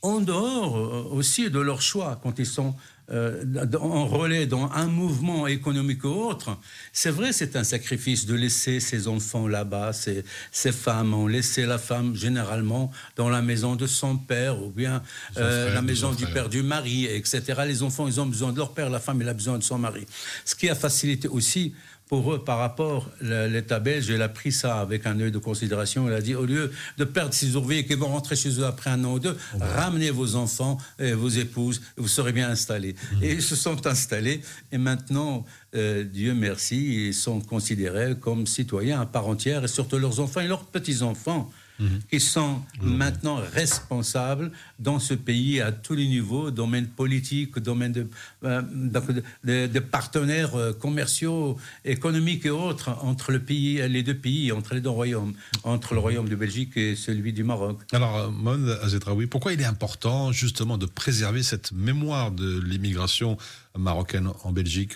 en 0.04 0.20
dehors 0.20 0.76
euh, 0.76 1.16
aussi 1.16 1.50
de 1.50 1.58
leur 1.58 1.80
choix, 1.80 2.20
quand 2.22 2.38
ils 2.38 2.46
sont 2.46 2.74
euh, 3.10 3.42
en 3.80 4.06
relais 4.06 4.46
dans 4.46 4.70
un 4.72 4.86
mouvement 4.86 5.46
économique 5.46 6.04
ou 6.04 6.08
autre, 6.08 6.58
c'est 6.92 7.10
vrai, 7.10 7.32
c'est 7.32 7.56
un 7.56 7.64
sacrifice 7.64 8.26
de 8.26 8.34
laisser 8.34 8.80
ses 8.80 9.08
enfants 9.08 9.48
là-bas, 9.48 9.92
ces, 9.92 10.72
femmes 10.72 11.14
ont 11.14 11.26
laissé 11.26 11.64
la 11.64 11.78
femme 11.78 12.14
généralement 12.14 12.92
dans 13.16 13.30
la 13.30 13.40
maison 13.40 13.76
de 13.76 13.86
son 13.86 14.16
père 14.16 14.62
ou 14.62 14.70
bien 14.70 15.02
euh, 15.38 15.72
la 15.72 15.82
maison 15.82 16.12
du 16.12 16.26
père 16.26 16.48
du 16.48 16.62
mari, 16.62 17.06
etc. 17.06 17.42
Les 17.66 17.82
enfants, 17.82 18.06
ils 18.06 18.20
ont 18.20 18.26
besoin 18.26 18.52
de 18.52 18.58
leur 18.58 18.72
père, 18.72 18.90
la 18.90 19.00
femme, 19.00 19.20
elle 19.22 19.28
a 19.28 19.34
besoin 19.34 19.58
de 19.58 19.64
son 19.64 19.78
mari. 19.78 20.06
Ce 20.44 20.54
qui 20.54 20.68
a 20.68 20.74
facilité 20.74 21.28
aussi 21.28 21.74
pour 22.08 22.34
eux 22.34 22.44
par 22.44 22.58
rapport 22.58 23.10
à 23.22 23.46
l'État 23.46 23.80
belge, 23.80 24.08
il 24.08 24.20
a 24.20 24.28
pris 24.28 24.52
ça 24.52 24.80
avec 24.80 25.06
un 25.06 25.18
œil 25.20 25.30
de 25.30 25.38
considération. 25.38 26.06
Il 26.08 26.14
a 26.14 26.20
dit 26.20 26.34
au 26.34 26.44
lieu 26.44 26.70
de 26.98 27.04
perdre 27.04 27.32
ces 27.32 27.56
ouvriers 27.56 27.86
qui 27.86 27.94
vont 27.94 28.08
rentrer 28.08 28.36
chez 28.36 28.60
eux 28.60 28.66
après 28.66 28.90
un 28.90 29.04
an 29.04 29.14
ou 29.14 29.18
deux, 29.18 29.36
ramenez 29.58 30.10
vos 30.10 30.36
enfants 30.36 30.78
et 30.98 31.12
vos 31.12 31.28
épouses, 31.28 31.80
vous 31.96 32.08
serez 32.08 32.32
bien 32.32 32.50
installés. 32.50 32.94
Mhm. 33.14 33.22
Et 33.22 33.32
ils 33.32 33.42
se 33.42 33.56
sont 33.56 33.86
installés 33.86 34.42
et 34.70 34.78
maintenant, 34.78 35.44
euh, 35.74 36.04
Dieu 36.04 36.34
merci, 36.34 37.08
ils 37.08 37.14
sont 37.14 37.40
considérés 37.40 38.14
comme 38.20 38.46
citoyens 38.46 39.00
à 39.00 39.06
part 39.06 39.26
entière 39.26 39.64
et 39.64 39.68
surtout 39.68 39.98
leurs 39.98 40.20
enfants 40.20 40.40
et 40.40 40.48
leurs 40.48 40.66
petits-enfants 40.66 41.50
Mhm. 41.80 42.00
qui 42.08 42.20
sont 42.20 42.62
maintenant 42.80 43.40
responsables 43.52 44.52
dans 44.78 45.00
ce 45.00 45.12
pays 45.12 45.60
à 45.60 45.72
tous 45.72 45.94
les 45.94 46.06
niveaux, 46.06 46.52
domaine 46.52 46.86
politique, 46.86 47.58
domaine 47.58 47.90
de, 47.90 48.06
euh, 48.44 49.80
partenaires 49.90 50.54
euh, 50.54 50.72
commerciaux, 50.72 51.56
économiques 51.84 52.46
et 52.46 52.50
autres 52.50 52.90
entre 53.02 53.32
le 53.32 53.40
pays, 53.40 53.82
les 53.88 54.04
deux 54.04 54.14
pays, 54.14 54.52
entre 54.52 54.74
les 54.74 54.80
deux 54.80 54.90
royaumes, 54.90 55.34
entre 55.64 55.94
le 55.94 56.00
royaume 56.00 56.28
de 56.28 56.36
Belgique 56.36 56.76
et 56.76 56.94
celui 56.94 57.32
du 57.32 57.42
Maroc. 57.42 57.80
Alors, 57.92 58.16
euh, 58.18 58.30
Mon 58.30 58.68
Azetraoui, 58.68 59.26
pourquoi 59.26 59.52
il 59.52 59.60
est 59.60 59.64
important 59.64 60.30
justement 60.30 60.78
de 60.78 60.86
préserver 60.86 61.42
cette 61.42 61.72
mémoire 61.72 62.30
de 62.30 62.60
l'immigration 62.60 63.36
marocaine 63.76 64.28
en 64.44 64.52
Belgique? 64.52 64.92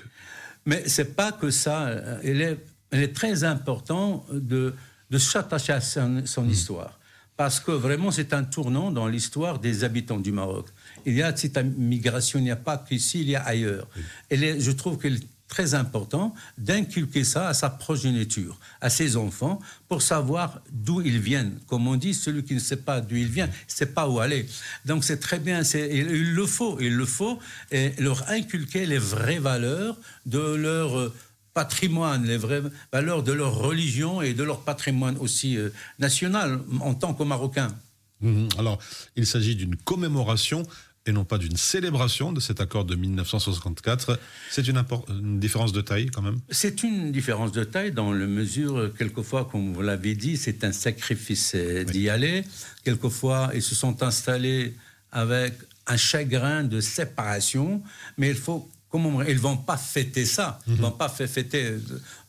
Mais 0.65 0.85
c'est 0.87 1.17
pas 1.17 1.33
que 1.33 1.51
ça. 1.51 1.91
Il 2.23 2.41
est, 2.41 2.59
il 2.93 3.01
est 3.01 3.15
très 3.15 3.43
important 3.43 4.25
de 4.33 4.75
de 5.11 5.19
s'attacher 5.19 5.73
à 5.73 5.81
son, 5.81 6.23
hmm. 6.43 6.51
histoire. 6.51 6.99
Parce 7.37 7.61
que 7.61 7.71
vraiment, 7.71 8.11
c'est 8.11 8.33
un 8.33 8.43
tournant 8.43 8.91
dans 8.91 9.07
l'histoire 9.07 9.61
des 9.61 9.85
habitants 9.85 10.19
du 10.19 10.33
Maroc. 10.33 10.67
Il 11.07 11.15
y 11.15 11.23
a 11.23 11.35
cette 11.37 11.59
migration, 11.59 12.41
il 12.41 12.43
n'y 12.43 12.51
a 12.51 12.57
pas 12.57 12.77
qu'ici, 12.79 13.21
il 13.21 13.31
y 13.31 13.37
a 13.37 13.43
ailleurs. 13.43 13.87
Et 14.29 14.61
je 14.61 14.71
trouve 14.73 14.99
qu'il 14.99 15.15
est 15.15 15.27
très 15.49 15.75
important 15.75 16.35
d'inculquer 16.59 17.25
ça 17.25 17.49
à 17.49 17.55
sa 17.55 17.71
progéniture, 17.71 18.59
à 18.81 18.91
ses 18.91 19.17
enfants, 19.17 19.59
pour 19.89 20.03
savoir 20.03 20.61
d'où 20.71 21.01
ils 21.01 21.19
viennent. 21.19 21.59
Comme 21.67 21.89
on 21.89 21.97
dit, 21.97 22.15
celui 22.15 22.45
qui 22.45 22.55
ne 22.55 22.59
sait 22.59 22.77
pas 22.77 23.01
d'où 23.01 23.17
il 23.17 23.29
vient, 23.29 23.47
ne 23.47 23.53
sait 23.67 23.87
pas 23.87 24.09
où 24.09 24.21
aller. 24.21 24.47
Donc 24.85 25.05
c'est 25.05 25.19
très 25.19 25.39
bien, 25.39 25.63
il 25.63 26.35
le 26.35 26.47
faut, 26.47 26.79
il 26.81 26.95
le 26.95 27.07
faut, 27.07 27.39
et 27.71 27.93
leur 27.99 28.29
inculquer 28.29 28.85
les 28.85 28.99
vraies 28.99 29.39
valeurs 29.39 29.97
de 30.27 30.55
leur 30.55 31.13
patrimoine, 31.59 32.25
les 32.25 32.37
vraies 32.37 32.63
valeurs 32.93 33.25
de 33.25 33.33
leur 33.33 33.53
religion 33.57 34.23
et 34.23 34.33
de 34.33 34.45
leur 34.45 34.61
patrimoine 34.61 35.17
aussi 35.19 35.57
euh, 35.57 35.71
national 35.99 36.61
en 36.81 36.95
tant 36.95 37.15
que 37.15 37.25
Marocains. 37.25 37.75
Mhm. 38.21 38.49
Alors, 38.59 38.79
il 39.17 39.27
s'agit 39.27 39.57
d'une 39.57 39.75
commémoration 39.75 40.63
et 41.05 41.11
non 41.11 41.25
pas 41.25 41.37
d'une 41.37 41.57
célébration 41.57 42.33
de 42.33 42.39
cet 42.39 42.61
accord 42.61 42.85
de 42.85 42.95
1964. 42.95 44.21
C'est 44.53 44.69
une, 44.69 45.41
différence 45.41 45.73
de 45.73 45.81
taille 45.81 46.07
quand 46.15 46.23
même? 46.23 46.39
C'est 46.49 46.85
une 46.85 47.11
différence 47.11 47.51
de 47.51 47.65
taille 47.65 47.91
dans 47.91 48.13
la 48.13 48.27
mesure, 48.27 48.93
quelquefois, 48.97 49.49
comme 49.51 49.73
vous 49.73 49.83
l'avez 49.83 50.15
dit, 50.15 50.37
c'est 50.37 50.63
un 50.63 50.73
sacrifice 50.73 51.55
euh, 51.57 51.83
d'y 51.83 52.09
aller. 52.09 52.45
Quelquefois, 52.85 53.51
ils 53.53 53.63
se 53.63 53.75
sont 53.75 54.05
installés 54.05 54.77
avec 55.11 55.55
un 55.89 55.97
chagrin 55.97 56.63
de 56.63 56.81
séparation, 56.81 57.83
mais 58.17 58.29
il 58.29 58.37
faut 58.37 58.71
Comment 58.91 59.23
ils 59.23 59.39
vont 59.39 59.59
pas 59.59 59.77
fêter 59.77 60.25
ça 60.25 60.59
Ils 60.67 60.75
ne 60.75 60.79
vont 60.79 60.91
pas 60.91 61.11
fêter 61.11 61.75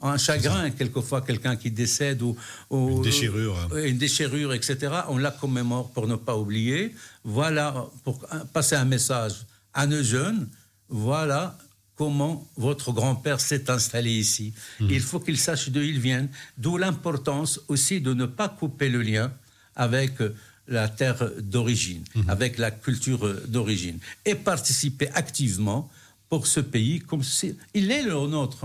un 0.02 0.18
chagrin, 0.18 0.72
quelquefois 0.72 1.22
quelqu'un 1.22 1.56
qui 1.56 1.72
décède 1.72 2.22
ou, 2.22 2.36
une 2.70 3.02
déchirure, 3.02 3.56
une 3.78 3.98
déchirure, 3.98 4.54
etc. 4.54 4.76
On 5.08 5.18
la 5.18 5.32
commémore 5.32 5.90
pour 5.92 6.06
ne 6.06 6.16
pas 6.16 6.36
oublier. 6.36 6.94
Voilà 7.24 7.86
pour 8.04 8.20
passer 8.52 8.76
un 8.76 8.84
message 8.84 9.46
à 9.74 9.88
nos 9.88 10.04
jeunes. 10.04 10.50
Voilà 10.90 11.58
comment 11.96 12.46
votre 12.58 12.92
grand-père 12.92 13.40
s'est 13.40 13.70
installé 13.70 14.12
ici. 14.12 14.54
Mhm. 14.82 14.90
Il 14.90 15.02
faut 15.02 15.22
qu'ils 15.22 15.38
sachent 15.38 15.70
d'où 15.70 15.82
ils 15.82 16.00
viennent. 16.00 16.30
D'où 16.58 16.78
l'importance 16.78 17.62
aussi 17.70 18.02
de 18.02 18.14
ne 18.14 18.26
pas 18.26 18.50
couper 18.50 18.90
le 18.90 19.02
lien 19.02 19.32
avec 19.78 20.14
la 20.68 20.90
terre 20.90 21.30
d'origine, 21.40 22.04
mhm. 22.16 22.30
avec 22.30 22.58
la 22.58 22.72
culture 22.72 23.34
d'origine, 23.48 24.00
et 24.26 24.36
participer 24.36 25.10
activement 25.14 25.90
pour 26.30 26.46
ce 26.46 26.60
pays, 26.60 27.00
comme 27.00 27.24
si 27.24 27.56
il 27.74 27.92
est 27.92 28.04
le 28.04 28.14
nôtre, 28.28 28.58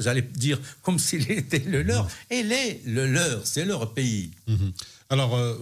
j'allais 0.00 0.22
dire 0.22 0.58
comme 0.82 0.98
s'il 0.98 1.30
était 1.30 1.60
le 1.60 1.82
leur. 1.82 2.08
Il 2.30 2.52
est 2.52 2.80
le 2.84 3.06
leur, 3.06 3.46
c'est 3.46 3.64
leur 3.64 3.94
pays. 3.94 4.30
Mhm. 4.48 4.72
Alors, 5.10 5.36
euh, 5.36 5.56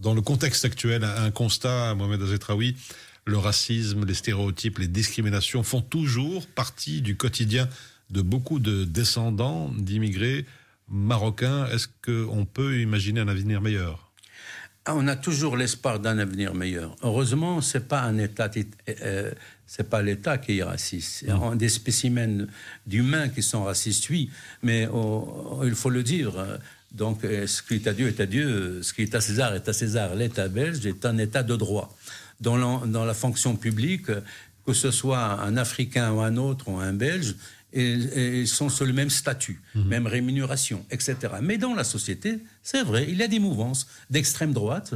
dans 0.00 0.14
le 0.14 0.20
contexte 0.20 0.64
actuel, 0.64 1.04
un 1.04 1.30
constat, 1.30 1.94
Mohamed 1.94 2.22
Azetraoui, 2.22 2.76
le 3.24 3.38
racisme, 3.38 4.04
les 4.04 4.14
stéréotypes, 4.14 4.78
les 4.78 4.88
discriminations 4.88 5.62
font 5.62 5.80
toujours 5.80 6.46
partie 6.46 7.02
du 7.02 7.16
quotidien 7.16 7.68
de 8.10 8.22
beaucoup 8.22 8.58
de 8.58 8.84
descendants 8.84 9.70
d'immigrés 9.76 10.46
marocains. 10.88 11.66
Est-ce 11.66 11.88
qu'on 12.04 12.44
peut 12.46 12.80
imaginer 12.80 13.20
un 13.20 13.28
avenir 13.28 13.60
meilleur? 13.60 14.07
Ah, 14.88 14.94
on 14.96 15.06
a 15.06 15.16
toujours 15.16 15.58
l'espoir 15.58 16.00
d'un 16.00 16.18
avenir 16.18 16.54
meilleur. 16.54 16.96
Heureusement, 17.02 17.60
c'est 17.60 17.86
pas 17.86 18.00
un 18.00 18.16
État, 18.16 18.50
euh, 18.88 19.30
c'est 19.66 19.90
pas 19.90 20.00
l'État 20.00 20.38
qui 20.38 20.60
est 20.60 20.62
raciste. 20.62 21.22
Il 21.22 21.28
y 21.28 21.30
a 21.30 21.54
des 21.54 21.68
spécimens 21.68 22.46
d'humains 22.86 23.28
qui 23.28 23.42
sont 23.42 23.64
racistes, 23.64 24.08
oui, 24.08 24.30
mais 24.62 24.88
oh, 24.90 25.60
il 25.62 25.74
faut 25.74 25.90
le 25.90 26.02
dire. 26.02 26.32
Donc, 26.90 27.22
euh, 27.22 27.46
ce 27.46 27.62
qui 27.62 27.74
est 27.74 27.86
à 27.86 27.92
Dieu 27.92 28.08
est 28.08 28.18
à 28.18 28.24
Dieu, 28.24 28.82
ce 28.82 28.94
qui 28.94 29.02
est 29.02 29.14
à 29.14 29.20
César 29.20 29.54
est 29.54 29.68
à 29.68 29.74
César. 29.74 30.14
L'État 30.14 30.48
belge 30.48 30.86
est 30.86 31.04
un 31.04 31.18
État 31.18 31.42
de 31.42 31.54
droit. 31.54 31.94
Dans 32.40 32.56
la, 32.56 32.86
dans 32.86 33.04
la 33.04 33.14
fonction 33.14 33.56
publique, 33.56 34.06
que 34.64 34.72
ce 34.72 34.90
soit 34.90 35.18
un 35.18 35.58
Africain 35.58 36.12
ou 36.12 36.20
un 36.20 36.38
autre 36.38 36.66
ou 36.68 36.78
un 36.78 36.94
Belge, 36.94 37.34
et, 37.72 38.46
sont 38.46 38.68
sur 38.68 38.84
le 38.84 38.92
même 38.92 39.10
statut, 39.10 39.60
mhm. 39.74 39.84
même 39.84 40.06
rémunération, 40.06 40.84
etc. 40.90 41.16
Mais 41.42 41.58
dans 41.58 41.74
la 41.74 41.84
société, 41.84 42.38
c'est 42.62 42.82
vrai, 42.82 43.06
il 43.08 43.16
y 43.16 43.22
a 43.22 43.28
des 43.28 43.38
mouvances 43.38 43.86
d'extrême 44.10 44.52
droite 44.52 44.94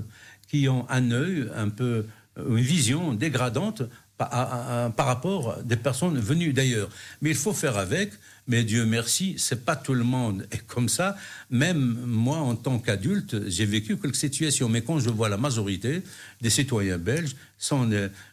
qui 0.49 0.69
ont 0.69 0.87
un 0.88 1.11
œil 1.11 1.49
un 1.55 1.69
peu, 1.69 2.07
une 2.37 2.61
vision 2.61 3.14
dégradante 3.14 3.83
par, 4.19 4.93
par 4.93 5.07
rapport 5.07 5.59
à 5.59 5.62
des 5.62 5.76
personnes 5.76 6.19
venues 6.19 6.52
d'ailleurs. 6.52 6.88
Mais 7.21 7.31
il 7.31 7.37
faut 7.37 7.52
faire 7.52 7.76
avec. 7.76 8.12
Mais 8.49 8.64
Dieu 8.64 8.84
merci, 8.84 9.37
c'est 9.38 9.64
pas 9.64 9.76
tout 9.76 9.94
le 9.94 10.04
monde 10.04 10.46
est 10.50 10.66
comme 10.66 10.88
ça. 10.88 11.16
Même 11.50 11.99
moi, 12.06 12.38
en 12.38 12.56
tant 12.56 12.78
qu'adulte, 12.78 13.49
j'ai 13.49 13.66
vécu 13.66 13.96
quelques 13.96 14.16
situations. 14.16 14.68
Mais 14.68 14.82
quand 14.82 14.99
je 14.99 15.11
vois 15.11 15.28
la 15.28 15.37
majorité 15.37 16.02
des 16.40 16.50
citoyens 16.50 16.99
belges, 16.99 17.37
sont 17.62 17.88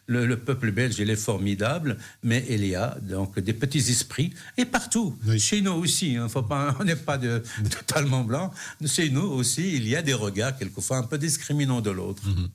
le, 0.06 0.34
peuple 0.34 0.72
belge, 0.72 0.96
il 0.98 1.08
est 1.08 1.16
formidable, 1.16 1.96
mais 2.24 2.44
il 2.50 2.66
y 2.66 2.74
a 2.74 2.98
donc 3.00 3.38
des 3.38 3.52
petits 3.52 3.78
esprits 3.78 4.32
et 4.56 4.64
partout. 4.64 5.16
Chez 5.38 5.60
nous 5.60 5.72
aussi, 5.72 6.16
hein, 6.16 6.28
faut 6.28 6.42
pas, 6.42 6.76
on 6.80 6.84
n'est 6.84 6.96
pas 6.96 7.16
de, 7.16 7.42
totalement 7.70 8.24
blanc. 8.24 8.50
Chez 8.84 9.08
nous 9.08 9.22
aussi, 9.22 9.76
il 9.76 9.86
y 9.86 9.94
a 9.94 10.02
des 10.02 10.14
regards 10.14 10.58
quelquefois 10.58 10.96
un 10.96 11.04
peu 11.04 11.16
discriminants 11.16 11.80
de 11.80 11.90
l'autre. 11.90 12.26
Mhm. 12.26 12.48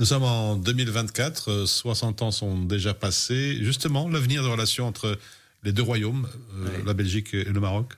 Nous 0.00 0.06
sommes 0.06 0.24
en 0.24 0.56
2024, 0.56 1.66
60 1.66 2.22
ans 2.22 2.30
sont 2.32 2.58
déjà 2.64 2.94
passés. 2.94 3.58
Justement, 3.60 4.08
l'avenir 4.08 4.42
de 4.42 4.48
relations 4.48 4.88
entre 4.88 5.18
les 5.64 5.72
deux 5.72 5.82
royaumes, 5.82 6.28
euh, 6.56 6.68
la 6.86 6.94
Belgique 6.94 7.34
et 7.34 7.44
le 7.44 7.60
Maroc 7.60 7.94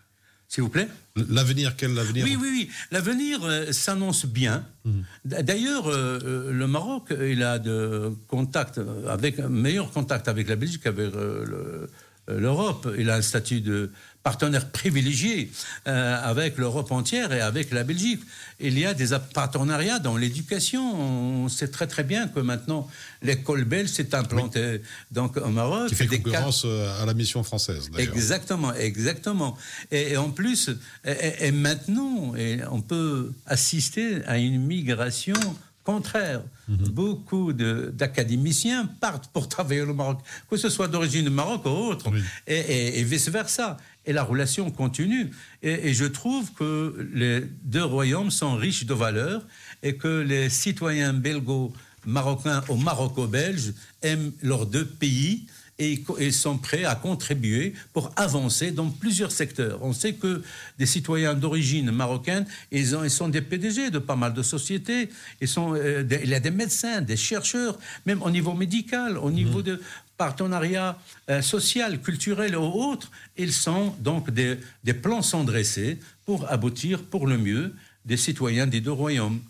S'il 0.48 0.62
vous 0.62 0.68
plaît 0.68 0.88
L'avenir, 1.16 1.76
quel 1.76 1.98
avenir 1.98 2.24
Oui, 2.24 2.36
oui, 2.40 2.48
oui. 2.50 2.70
L'avenir 2.90 3.40
euh, 3.44 3.72
s'annonce 3.72 4.26
bien. 4.26 4.64
Mhm. 4.84 5.04
D'ailleurs, 5.24 5.88
euh, 5.88 6.52
le 6.52 6.66
Maroc, 6.66 7.08
il 7.10 7.42
a 7.42 7.58
de 7.58 8.12
contact 8.28 8.80
avec, 9.08 9.38
meilleur 9.38 9.90
contact 9.90 10.28
avec 10.28 10.48
la 10.48 10.56
Belgique, 10.56 10.86
avec 10.86 11.12
le, 11.12 11.88
l'Europe. 12.28 12.88
Il 12.98 13.10
a 13.10 13.16
un 13.16 13.22
statut 13.22 13.60
de 13.60 13.90
partenaire 14.26 14.68
privilégié 14.70 15.52
euh, 15.86 16.32
avec 16.32 16.58
l'Europe 16.58 16.90
entière 16.90 17.32
et 17.32 17.40
avec 17.40 17.70
la 17.70 17.84
Belgique. 17.84 18.20
Il 18.58 18.76
y 18.76 18.84
a 18.84 18.92
des 18.92 19.16
partenariats 19.32 20.00
dans 20.00 20.16
l'éducation. 20.16 20.82
On 21.00 21.48
sait 21.48 21.68
très 21.68 21.86
très 21.86 22.02
bien 22.02 22.26
que 22.26 22.40
maintenant 22.40 22.88
l'école 23.22 23.62
belge 23.62 23.90
s'est 23.90 24.16
implantée 24.16 24.82
donc 25.12 25.36
au 25.36 25.48
Maroc. 25.48 25.90
Qui 25.90 25.94
fait 25.94 26.08
concurrence 26.08 26.64
euh, 26.64 27.00
à 27.00 27.06
la 27.06 27.14
mission 27.14 27.44
française. 27.44 27.88
Exactement, 27.98 28.74
exactement. 28.74 29.56
Et, 29.92 30.16
en 30.16 30.30
plus, 30.30 30.70
et, 31.04 31.52
maintenant, 31.52 32.34
on 32.72 32.80
peut 32.80 33.32
assister 33.46 34.24
à 34.26 34.38
une 34.38 34.60
migration 34.60 35.38
contraire. 35.86 36.42
Mhm. 36.68 36.88
Beaucoup 37.00 37.52
d'académiciens 37.52 38.86
partent 39.00 39.28
pour 39.32 39.48
travailler 39.48 39.82
au 39.82 39.94
Maroc, 39.94 40.18
que 40.50 40.56
ce 40.56 40.68
soit 40.68 40.88
d'origine 40.88 41.30
Maroc 41.30 41.64
ou 41.64 41.68
autre, 41.68 42.10
et, 42.46 43.02
vice-versa. 43.04 43.76
Et 44.04 44.12
la 44.12 44.24
relation 44.24 44.70
continue. 44.70 45.30
Et, 45.62 45.94
je 45.94 46.04
trouve 46.04 46.52
que 46.52 47.08
les 47.14 47.36
deux 47.62 47.84
royaumes 47.84 48.32
sont 48.32 48.54
riches 48.56 48.84
de 48.84 48.94
valeurs 48.94 49.42
et 49.82 49.94
que 49.96 50.14
les 50.32 50.50
citoyens 50.50 51.12
belgo-marocains 51.12 52.62
ou 52.68 52.76
maroco-belges 52.76 53.72
aiment 54.02 54.32
leurs 54.42 54.66
deux 54.66 54.84
pays 54.84 55.46
et 55.78 56.02
ils 56.18 56.32
sont 56.32 56.56
prêts 56.56 56.84
à 56.84 56.94
contribuer 56.94 57.74
pour 57.92 58.10
avancer 58.16 58.70
dans 58.70 58.88
plusieurs 58.88 59.30
secteurs. 59.30 59.78
On 59.82 59.92
sait 59.92 60.14
que 60.14 60.42
des 60.78 60.86
citoyens 60.86 61.34
d'origine 61.34 61.90
marocaine, 61.90 62.46
ils, 62.72 62.96
ont, 62.96 63.04
ils, 63.04 63.10
sont 63.10 63.28
des 63.28 63.42
PDG 63.42 63.90
de 63.90 63.98
pas 63.98 64.16
mal 64.16 64.32
de 64.32 64.42
sociétés, 64.42 65.10
ils 65.40 65.48
sont, 65.48 65.74
euh, 65.74 66.02
il 66.22 66.30
y 66.30 66.34
a 66.34 66.40
des 66.40 66.50
médecins, 66.50 67.00
des 67.02 67.16
chercheurs, 67.16 67.78
même 68.06 68.22
au 68.22 68.30
niveau 68.30 68.54
médical, 68.54 69.18
au 69.18 69.30
niveau 69.30 69.58
mmh. 69.58 69.64
de 69.64 69.82
partenariat 70.16 70.98
euh, 71.28 71.42
social, 71.42 72.00
culturel 72.00 72.56
ou 72.56 72.62
autre, 72.62 73.10
ils 73.36 73.52
sont 73.52 73.94
donc 74.00 74.30
des, 74.30 74.58
des 74.82 74.94
plans 74.94 75.22
sont 75.22 75.44
dressés 75.44 75.98
pour 76.24 76.50
aboutir 76.50 77.02
pour 77.02 77.26
le 77.26 77.36
mieux 77.36 77.74
des 78.06 78.16
citoyens 78.16 78.66
des 78.66 78.80
deux 78.80 78.92
royaumes. 78.92 79.40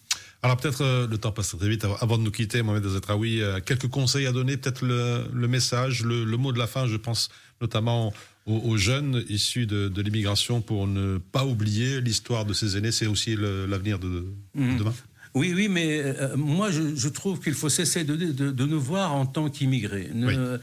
Alors 0.47 0.59
peut-être 0.59 0.83
euh, 0.83 1.09
le 1.09 1.19
temps 1.19 1.33
passe 1.33 1.57
très 1.59 1.69
vite. 1.69 1.85
Avant 2.01 2.19
de 2.19 2.23
nous 2.23 2.31
quitter, 2.31 2.63
Mohamed 2.63 2.87
Azetraoui, 2.87 3.43
euh, 3.43 3.59
quelques 3.59 3.89
conseils 3.89 4.29
à 4.29 4.33
donner, 4.33 4.57
peut-être 4.57 4.83
le, 4.87 5.49
message, 5.49 6.05
le, 6.05 6.25
mot 6.37 6.53
de 6.53 6.59
la 6.59 6.69
fin, 6.69 6.87
je 6.87 6.97
pense 6.97 7.31
notamment 7.61 8.15
aux, 8.47 8.77
jeunes 8.77 9.25
issus 9.29 9.67
de, 9.67 10.01
l'immigration 10.01 10.61
pour 10.61 10.87
ne 10.87 11.19
pas 11.19 11.45
oublier 11.45 12.01
l'histoire 12.01 12.45
de 12.45 12.53
ces 12.53 12.77
aînés. 12.77 12.93
C'est 12.93 13.09
aussi 13.09 13.35
l'avenir 13.37 13.99
de, 13.99 14.27
mmh. 14.55 14.77
demain. 14.79 14.95
Oui, 15.37 15.53
oui, 15.55 15.69
mais 15.69 16.01
euh, 16.03 16.35
moi, 16.35 16.71
je, 16.71 17.09
trouve 17.09 17.41
qu'il 17.41 17.53
faut 17.53 17.69
cesser 17.69 18.05
de, 18.05 18.17
de, 18.17 18.65
nous 18.65 18.81
voir 18.81 19.13
en 19.15 19.27
tant 19.27 19.51
qu'immigrés. 19.51 20.11
Euh, 20.15 20.57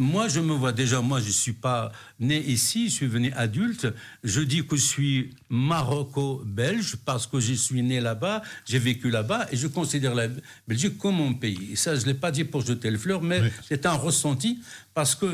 moi, 0.00 0.26
je 0.26 0.40
me 0.40 0.52
vois 0.52 0.72
déjà, 0.72 1.00
moi, 1.00 1.20
je 1.20 1.26
ne 1.26 1.30
suis 1.30 1.52
pas 1.52 1.92
né 2.18 2.42
ici, 2.44 2.88
je 2.88 2.94
suis 2.94 3.06
venu 3.06 3.32
adulte. 3.36 3.86
Je 4.24 4.40
dis 4.40 4.66
que 4.66 4.74
je 4.74 4.84
suis 4.84 5.30
maroco-belge 5.48 6.96
parce 7.04 7.28
que 7.28 7.38
je 7.38 7.52
suis 7.52 7.84
né 7.84 8.00
là-bas, 8.00 8.42
j'ai 8.64 8.80
vécu 8.80 9.10
là-bas 9.10 9.46
et 9.52 9.56
je 9.56 9.68
considère 9.68 10.16
la 10.16 10.26
Belgique 10.66 10.98
comme 10.98 11.14
mon 11.14 11.34
pays. 11.34 11.68
Et 11.70 11.76
ça, 11.76 11.94
je 11.94 12.00
ne 12.00 12.06
l'ai 12.06 12.14
pas 12.14 12.32
dit 12.32 12.42
pour 12.42 12.62
jeter 12.66 12.90
le 12.90 12.98
fleur, 12.98 13.22
mais 13.22 13.40
c'est 13.68 13.86
un 13.86 13.94
ressenti 13.94 14.58
parce 14.96 15.14
que 15.14 15.26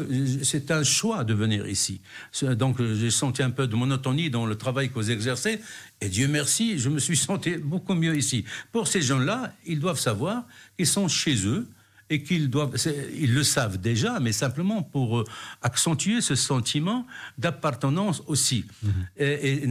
c'est 0.43 0.73
un 0.73 0.83
choix 0.83 1.23
de 1.23 1.35
venir 1.35 1.69
ici. 1.69 2.01
Donc 2.43 2.83
j'ai 2.83 3.13
senti 3.13 3.45
un 3.45 3.51
peu 3.51 3.69
de 3.69 3.77
monotonie 3.77 4.29
dans 4.29 4.45
le 4.45 4.57
travail 4.57 4.89
que 4.89 4.95
vous 4.95 5.13
exercez, 5.13 5.61
et 6.03 6.09
Dieu 6.09 6.29
merci, 6.29 6.79
je 6.79 6.89
me 6.89 6.99
suis 6.99 7.17
senti 7.29 7.57
beaucoup 7.57 7.95
mieux 7.95 8.17
ici. 8.17 8.45
Pour 8.73 8.89
ces 8.89 9.03
gens-là, 9.03 9.55
ils 9.67 9.81
doivent 9.81 10.01
savoir 10.01 10.45
qu'ils 10.77 10.87
sont 10.87 11.09
chez 11.09 11.47
eux 11.47 11.67
et 12.11 12.23
qu'ils 12.23 12.51
doivent, 12.51 12.77
ils 13.15 13.33
le 13.33 13.43
savent 13.43 13.79
déjà, 13.79 14.21
mais 14.21 14.33
simplement 14.33 14.83
pour 14.83 15.21
euh, 15.21 15.25
accentuer 15.63 16.21
ce 16.21 16.35
sentiment 16.35 17.07
d'appartenance 17.39 18.23
aussi. 18.27 18.67
Mm-hmm. 18.85 18.91
Et, 19.19 19.69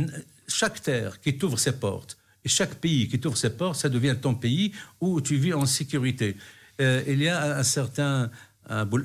chaque 0.48 0.82
terre 0.82 1.22
qui 1.22 1.38
t'ouvre 1.38 1.58
ses 1.58 1.72
portes, 1.72 2.18
et 2.44 2.50
chaque 2.50 2.76
pays 2.76 3.08
qui 3.08 3.20
t'ouvre 3.20 3.38
ses 3.38 3.52
portes, 3.52 3.78
ça 3.78 3.88
devient 3.88 4.16
ton 4.20 4.34
pays 4.34 4.74
où 5.00 5.22
tu 5.22 5.38
vis 5.38 5.54
en 5.54 5.66
sécurité. 5.66 6.36
Euh, 6.82 7.02
il 7.08 7.22
y 7.22 7.30
a 7.30 7.58
un 7.58 7.64
certain 7.64 8.30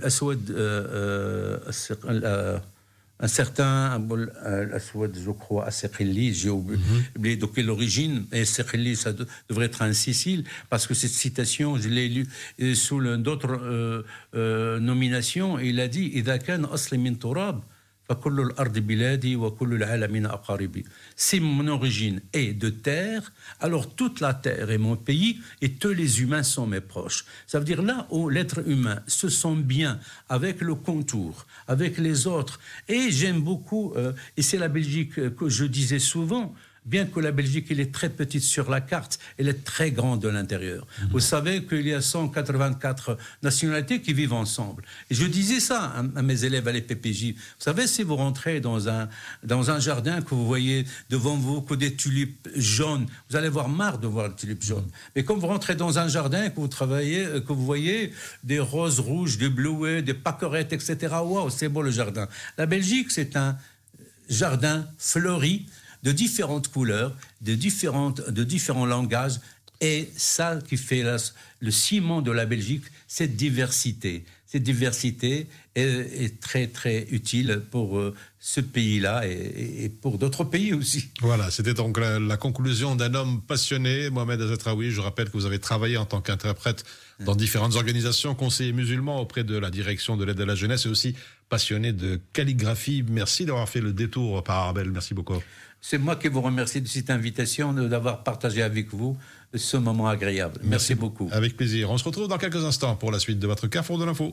Aswad, 0.03 0.51
euh, 0.51 1.59
euh, 2.05 2.59
un 3.19 3.29
certain 3.29 3.93
Aboul 3.93 4.33
euh, 4.45 4.75
Aswad, 4.75 5.17
je 5.17 5.31
crois, 5.31 5.67
à 5.67 5.71
Sekhili, 5.71 6.35
j'ai 6.35 6.51
oublié. 6.51 6.81
Mhm. 7.19 7.37
De 7.37 7.47
quelle 7.47 7.71
origine, 7.71 8.27
et 8.33 8.45
Sekhili, 8.45 8.97
ça 8.97 9.13
devrait 9.49 9.67
être 9.67 9.83
en 9.83 9.93
Sicile, 9.93 10.45
parce 10.69 10.87
que 10.87 10.95
cette 10.95 11.11
citation, 11.11 11.77
je 11.79 11.89
l'ai 11.89 12.09
lue 12.09 12.27
euh, 12.61 12.75
sous 12.75 13.01
d'autres 13.17 13.59
euh, 14.35 14.81
nominations, 14.81 15.59
il 15.59 15.81
a 15.81 15.89
dit 15.89 16.11
«Ida» 16.15 16.39
Si 21.17 21.41
mon 21.41 21.67
origine 21.69 22.21
est 22.33 22.53
de 22.53 22.71
terre, 22.71 23.33
alors 23.61 23.95
toute 23.95 24.21
la 24.21 24.33
terre 24.33 24.71
est 24.71 24.79
mon 24.79 24.97
pays 24.97 25.41
et 25.61 25.73
tous 25.73 25.93
les 25.93 26.23
humains 26.23 26.45
sont 26.45 26.69
mes 26.69 26.81
proches. 26.81 27.25
Ça 27.49 27.59
veut 27.59 27.65
dire 27.65 27.83
là 27.83 28.07
où 28.11 28.29
l'être 28.29 28.69
humain 28.69 29.01
se 29.09 29.29
sent 29.29 29.57
bien 29.57 29.99
avec 30.29 30.61
le 30.61 30.77
contour, 30.77 31.47
avec 31.67 31.99
les 31.99 32.29
autres. 32.29 32.61
Et 32.89 33.11
j'aime 33.11 33.41
beaucoup, 33.41 33.93
euh, 33.97 34.13
et 34.37 34.43
c'est 34.43 34.59
la 34.59 34.69
Belgique 34.69 35.35
que 35.35 35.49
je 35.49 35.65
disais 35.65 35.99
souvent, 35.99 36.55
bien 36.87 37.05
que 37.07 37.21
la 37.21 37.33
Belgique 37.33 37.67
elle 37.71 37.81
est 37.81 37.93
très 37.93 38.09
petite 38.09 38.43
sur 38.43 38.71
la 38.71 38.81
carte, 38.81 39.19
elle 39.39 39.49
est 39.49 39.65
très 39.65 39.91
grande 39.91 40.21
de 40.21 40.29
l'intérieur. 40.29 40.87
Mhm. 41.03 41.09
Vous 41.11 41.21
savez 41.21 41.65
qu'il 41.65 41.87
y 41.87 41.93
a 41.93 42.01
184 42.01 43.19
nationalités 43.43 44.01
qui 44.01 44.13
vivent 44.13 44.33
ensemble. 44.33 44.85
Et 45.11 45.15
je 45.15 45.25
disais 45.25 45.61
ça 45.61 45.93
à, 46.17 46.23
mes 46.23 46.45
élèves 46.45 46.67
à 46.69 46.73
l'EPPJ. 46.73 47.35
Vous 47.35 47.41
savez, 47.59 47.87
si 47.87 48.03
vous 48.03 48.17
rentrez 48.17 48.61
dans 48.61 48.89
un, 48.89 49.09
dans 49.43 49.71
un 49.71 49.81
jardin 49.81 50.23
que 50.23 50.35
vous 50.35 50.47
voyez 50.47 50.87
devant 51.11 51.37
vous 51.37 51.61
que 51.61 51.75
des 51.75 51.95
tulipes 51.95 52.49
jaunes, 52.55 53.07
vous 53.29 53.37
allez 53.37 53.49
avoir 53.49 53.69
marre 53.69 53.99
de 53.99 54.07
voir 54.07 54.31
des 54.31 54.37
tulipes 54.37 54.63
jaunes. 54.63 54.89
Mais 55.15 55.25
quand 55.25 55.37
vous 55.37 55.49
rentrez 55.49 55.75
dans 55.75 55.99
un 55.99 56.09
jardin 56.09 56.49
que 56.51 56.61
vous 56.61 56.69
travaillez, 56.69 57.27
euh, 57.27 57.41
que 57.41 57.53
vous 57.53 57.65
voyez 57.65 58.13
des 58.45 58.61
roses 58.61 59.01
rouges, 59.01 59.39
des 59.39 59.49
bleuets, 59.49 60.03
des 60.03 60.15
paquerettes, 60.15 60.73
etc., 60.73 61.15
waouh, 61.25 61.51
c'est 61.51 61.69
beau 61.69 61.83
le 61.83 61.91
jardin. 61.91 62.29
La 62.57 62.67
Belgique, 62.67 63.11
c'est 63.11 63.37
un 63.37 63.59
jardin 64.29 64.87
fleuri 64.99 65.67
de 66.03 66.13
différentes 66.13 66.69
couleurs, 66.69 67.15
de, 67.41 67.55
différents 67.55 68.87
langages. 68.87 69.41
Et 69.81 70.09
ça 70.17 70.59
qui 70.67 70.77
fait 70.77 71.05
le 71.61 71.71
ciment 71.71 72.23
de 72.23 72.31
la 72.31 72.47
Belgique, 72.47 72.85
cette 73.07 73.37
diversité. 73.37 74.25
Cette 74.47 74.63
diversité 74.63 75.49
est, 75.75 76.41
très 76.41 76.69
très 76.69 77.07
utile 77.11 77.63
pour 77.71 77.99
euh, 77.99 78.15
ce 78.39 78.61
pays-là 78.61 79.27
et, 79.27 79.89
pour 80.01 80.19
d'autres 80.19 80.45
pays 80.45 80.73
aussi. 80.73 81.09
Voilà, 81.21 81.51
c'était 81.51 81.75
donc 81.75 81.99
la, 81.99 82.37
conclusion 82.37 82.95
d'un 82.95 83.15
homme 83.15 83.43
passionné, 83.43 84.09
Mohamed 84.09 84.41
Azetraoui. 84.41 84.93
Je 84.93 85.01
rappelle 85.01 85.27
que 85.27 85.33
vous 85.33 85.47
avez 85.47 85.59
travaillé 85.59 85.97
en 85.97 86.07
tant 86.07 86.21
qu'interprète 86.21 86.85
dans 87.21 87.35
différentes 87.35 87.75
organisations, 87.75 88.35
conseiller 88.35 88.73
musulman 88.73 89.21
auprès 89.21 89.43
de 89.43 89.59
la 89.59 89.71
direction 89.71 90.17
de 90.17 90.25
l'aide 90.25 90.41
à 90.41 90.47
la 90.47 90.55
jeunesse 90.55 90.87
et 90.87 90.89
aussi 90.89 91.17
passionné 91.49 91.93
de 91.93 92.21
calligraphie. 92.33 93.05
Merci 93.09 93.47
d'avoir 93.47 93.69
fait 93.69 93.81
le 93.81 93.93
détour 93.93 94.45
par 94.45 94.59
Arabelle. 94.59 94.91
Merci 94.93 95.13
beaucoup. 95.13 95.43
C'est 95.81 95.99
moi 95.99 96.17
qui 96.17 96.29
vous 96.29 96.41
remercie 96.41 96.81
de 96.81 96.89
cette 96.89 97.11
invitation, 97.11 97.73
d'avoir 97.73 98.23
partagé 98.23 98.63
avec 98.63 98.93
vous 98.95 99.17
ce 99.55 99.77
moment 99.77 100.09
agréable. 100.09 100.61
Merci, 100.63 100.95
beaucoup. 100.95 101.29
Avec 101.33 101.57
plaisir. 101.57 101.91
On 101.91 101.99
se 101.99 102.05
retrouve 102.05 102.29
dans 102.29 102.39
quelques 102.39 102.65
instants 102.65 102.97
pour 102.97 103.11
la 103.11 103.19
suite 103.19 103.39
de 103.39 103.47
votre 103.47 103.67
Carrefour 103.67 103.99
de 103.99 104.05
l'info. 104.05 104.31